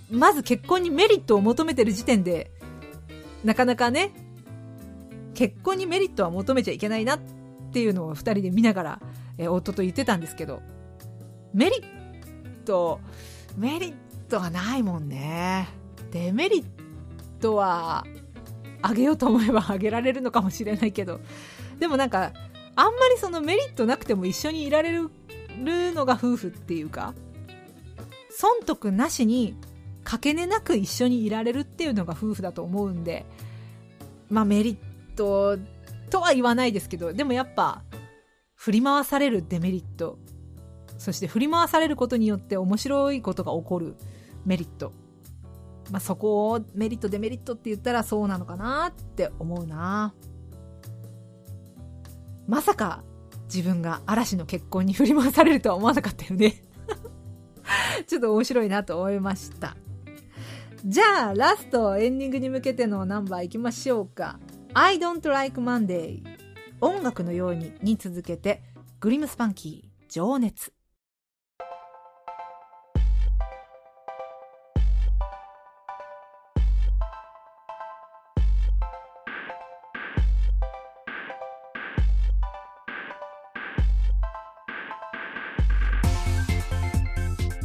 [0.09, 2.51] まず結婚にメリットを求めてる時点で、
[3.43, 4.11] なかなかね、
[5.33, 7.19] 結婚にメリットは求めちゃいけないなっ
[7.73, 9.01] ていうのを二人で見ながら、
[9.37, 10.61] え夫と言ってたんですけど、
[11.53, 12.99] メリット、
[13.57, 13.93] メリッ
[14.29, 15.69] トはないもんね。
[16.11, 16.65] デメリッ
[17.39, 18.05] トは、
[18.81, 21.19] あげようと思えばあげられるのかもしれないけど、
[21.79, 22.31] でもなんか、
[22.75, 25.09] あんまりそのメリットなくても一緒にいられる
[25.93, 27.13] のが夫婦っていうか、
[28.29, 29.55] 損得なしに、
[30.03, 33.25] かけねなく一緒にいられるっていうのが夫婦だと思うんで、
[34.29, 35.57] まあメリット
[36.09, 37.83] とは言わないですけど、でもやっぱ、
[38.55, 40.17] 振り回されるデメリット、
[40.97, 43.95] そして振り回されることによって面白いことが起こる
[44.45, 44.93] メリット。
[45.91, 50.13] まあそこをメリットデメリットって言ったらそうなのかなって思うな。
[52.47, 53.03] まさか
[53.53, 56.55] 自分が嵐の結婚に振り回されるとは思わなかったよね
[58.07, 59.77] ちょっと面白いなと思いました。
[60.85, 64.37] じゃあ、ラストエンディングに向けてのナンバーいきましょうか。
[64.75, 66.23] I don't like Monday
[66.81, 68.63] 音楽のようにに続けて
[68.99, 70.73] グリムスパンキー情熱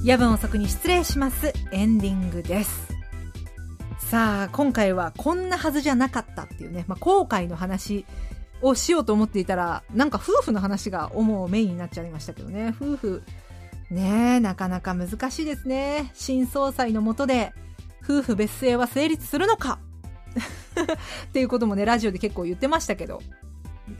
[0.05, 1.53] 夜分遅くに失礼します。
[1.71, 2.98] エンディングです。
[4.09, 8.07] さあ、今回はこんなはずじゃなかったっていうね、まあ、後悔の話
[8.63, 13.23] をしようと思っていたら、なんか夫婦の話が主メインになっちゃいましたけどね、夫婦、
[13.91, 16.11] ねえ、なかなか難しいですね。
[16.15, 17.53] 新総裁のもとで、
[18.03, 19.79] 夫婦別姓は成立するのか？
[21.29, 23.21] っていうこともね、ラジオで結構言ってましたけど、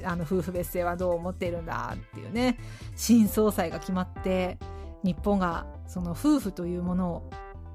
[0.05, 2.59] あの、夫婦別姓はどう思っているんだっていうね、
[2.97, 4.59] 新総裁が決まって、
[5.05, 7.31] 日本がその夫婦というものを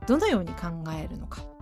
[0.07, 0.69] どのように考
[0.99, 1.53] えるのか。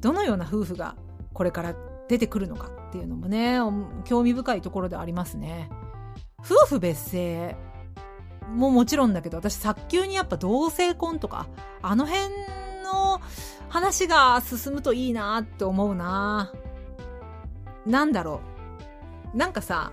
[0.00, 0.96] どのような夫婦が
[1.32, 1.74] これから
[2.08, 3.58] 出てくるのかっていうのもね
[4.04, 5.70] 興味深いところでありますね。
[6.42, 7.56] 夫婦別姓
[8.48, 11.46] ももちろんだけど私早急にやっぱ同性婚とか
[11.82, 12.30] あの辺
[12.82, 13.20] の
[13.68, 16.52] 話が進むといいなって思うな。
[17.86, 18.40] なんだろ
[19.34, 19.36] う。
[19.36, 19.92] なんかさ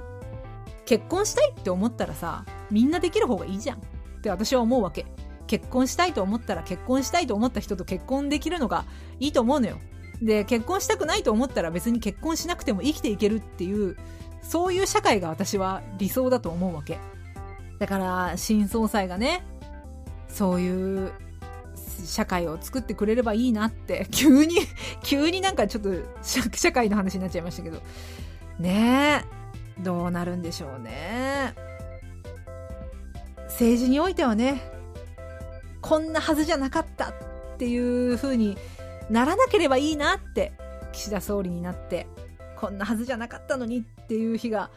[0.86, 3.78] 結婚したいって思ったらさみんなできる方がいいじゃん。
[3.78, 3.82] っ
[4.22, 5.06] て私は思うわけ。
[5.46, 8.86] 結婚したいと思ったら結婚したいと思った人と結婚できるのが
[9.20, 9.78] いいと思うのよ。
[10.22, 13.96] で結婚したくないと思ったら別に結婚しなくても生きていけるっていう
[14.42, 17.00] そういう社会が私は理想だと思うわけ。
[17.80, 19.46] だから新総裁がね
[20.28, 21.12] そういう
[22.06, 24.56] 社会を作ってくれればいいなって急に
[25.04, 25.92] 急になんかちょっと
[26.24, 27.82] 社会の話になっちゃいましたけど。
[28.60, 29.24] ね
[29.80, 31.54] えどうなるんでしょうね。
[33.46, 34.62] 政治においてはね
[35.82, 37.14] こんなはずじゃなかったっ
[37.58, 38.58] ていう風に
[39.10, 40.54] ならなければいいなって
[40.92, 42.08] 岸田総理になって
[42.58, 44.70] こんなはずじゃなかったのにっていう日が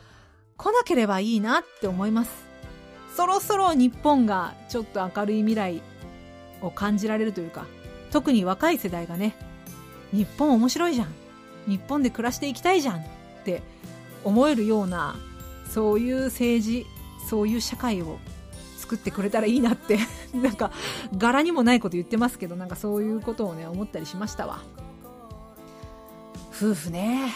[0.57, 2.31] 来なければいいなって思います。
[3.17, 5.83] そろそろ日本がちょっと明るい未来
[6.63, 7.67] を感じられるというか
[8.13, 9.35] 特に若い世代がね
[10.13, 11.09] 日本面白いじゃん。
[11.67, 13.03] 日本で暮らしていきたいじゃんっ
[13.45, 13.63] て
[14.25, 15.17] 思えるような
[15.69, 16.87] そういう政治
[17.29, 18.19] そういう社会を
[18.91, 20.01] 作ってくれたらいいなって。
[20.35, 20.73] なんか
[21.17, 24.63] 柄にもないこと言ってますけどなんかそういうことをね思ったりしましたわ。
[26.53, 27.33] 夫婦ね。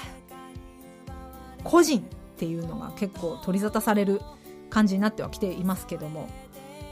[1.62, 2.02] 個人っ
[2.36, 4.20] ていうのが結構取り沙汰される
[4.68, 6.28] 感じになってはきていますけども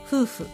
[0.07, 0.47] 夫婦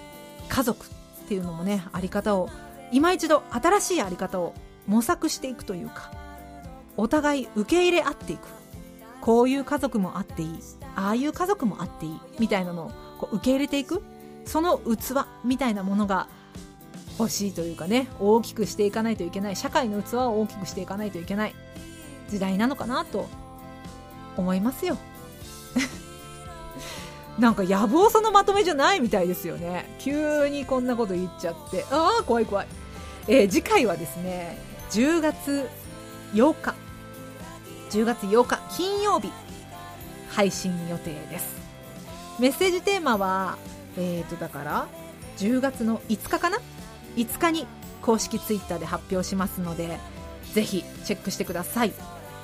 [0.49, 0.89] 家族っ
[1.29, 2.49] ていうのもねあり方を
[2.91, 4.55] 今一度新しいあり方を
[4.89, 6.11] 模索していくというか
[6.97, 8.49] お互い受け入れ合っていく。
[9.21, 10.59] こういう家族もあっていい。
[10.97, 12.19] ああいう家族もあっていい。
[12.39, 14.03] みたいなのをこう受け入れていく
[14.45, 16.29] その器みたいなものが
[17.19, 21.55] 欲しいというかね大きくしていかないといけない社会の器を大きくしていかないといけない
[22.29, 23.29] 時代なのかなと
[24.37, 24.97] 思いますよ。
[27.39, 29.97] なんか野望そのまとめじゃないみたいですよね。
[29.99, 31.85] 急にこんなこと言っちゃって。
[31.91, 32.67] ああ怖い怖い、
[33.27, 34.59] えー、次回はですね
[34.91, 35.69] 10月
[36.35, 36.75] 8日。
[37.91, 39.33] 10月8日金曜日。
[40.31, 41.68] 配信予定です。
[42.39, 43.57] メッセージテーマは
[43.97, 44.87] えーとだから
[45.39, 46.59] 10月の5日かな
[47.17, 47.67] ？5日に
[48.03, 49.99] 公式ツイッターで発表しますので
[50.53, 51.93] ぜひチェックしてください。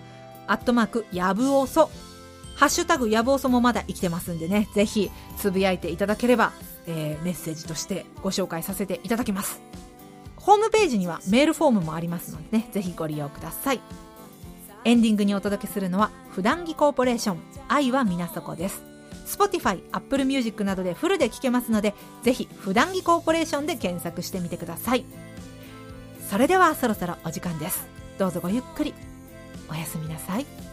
[0.48, 1.90] アットマークやぶおそ
[2.56, 4.68] ハッシュタグやぶおそもまだ生きてますんでね。
[4.74, 6.54] ぜひつぶやいていただければ
[6.88, 9.62] えー、メッセージとしてご紹介させていただきます。
[10.38, 12.70] ホームページにはメールフォームもありますのでね。
[12.72, 13.82] ぜひご利用ください。
[14.86, 18.97] エンディングにお届けするのは普段着コーポレーション愛は皆そこです。
[19.28, 25.06] Spotify、Apple Music などでフルで聴けますのでぜひ普段着コーポレーションで検索してみてください。
[26.30, 27.86] それではそろそろお時間です。
[28.18, 28.94] どうぞごゆっくり。
[29.70, 30.67] おやすみなさい。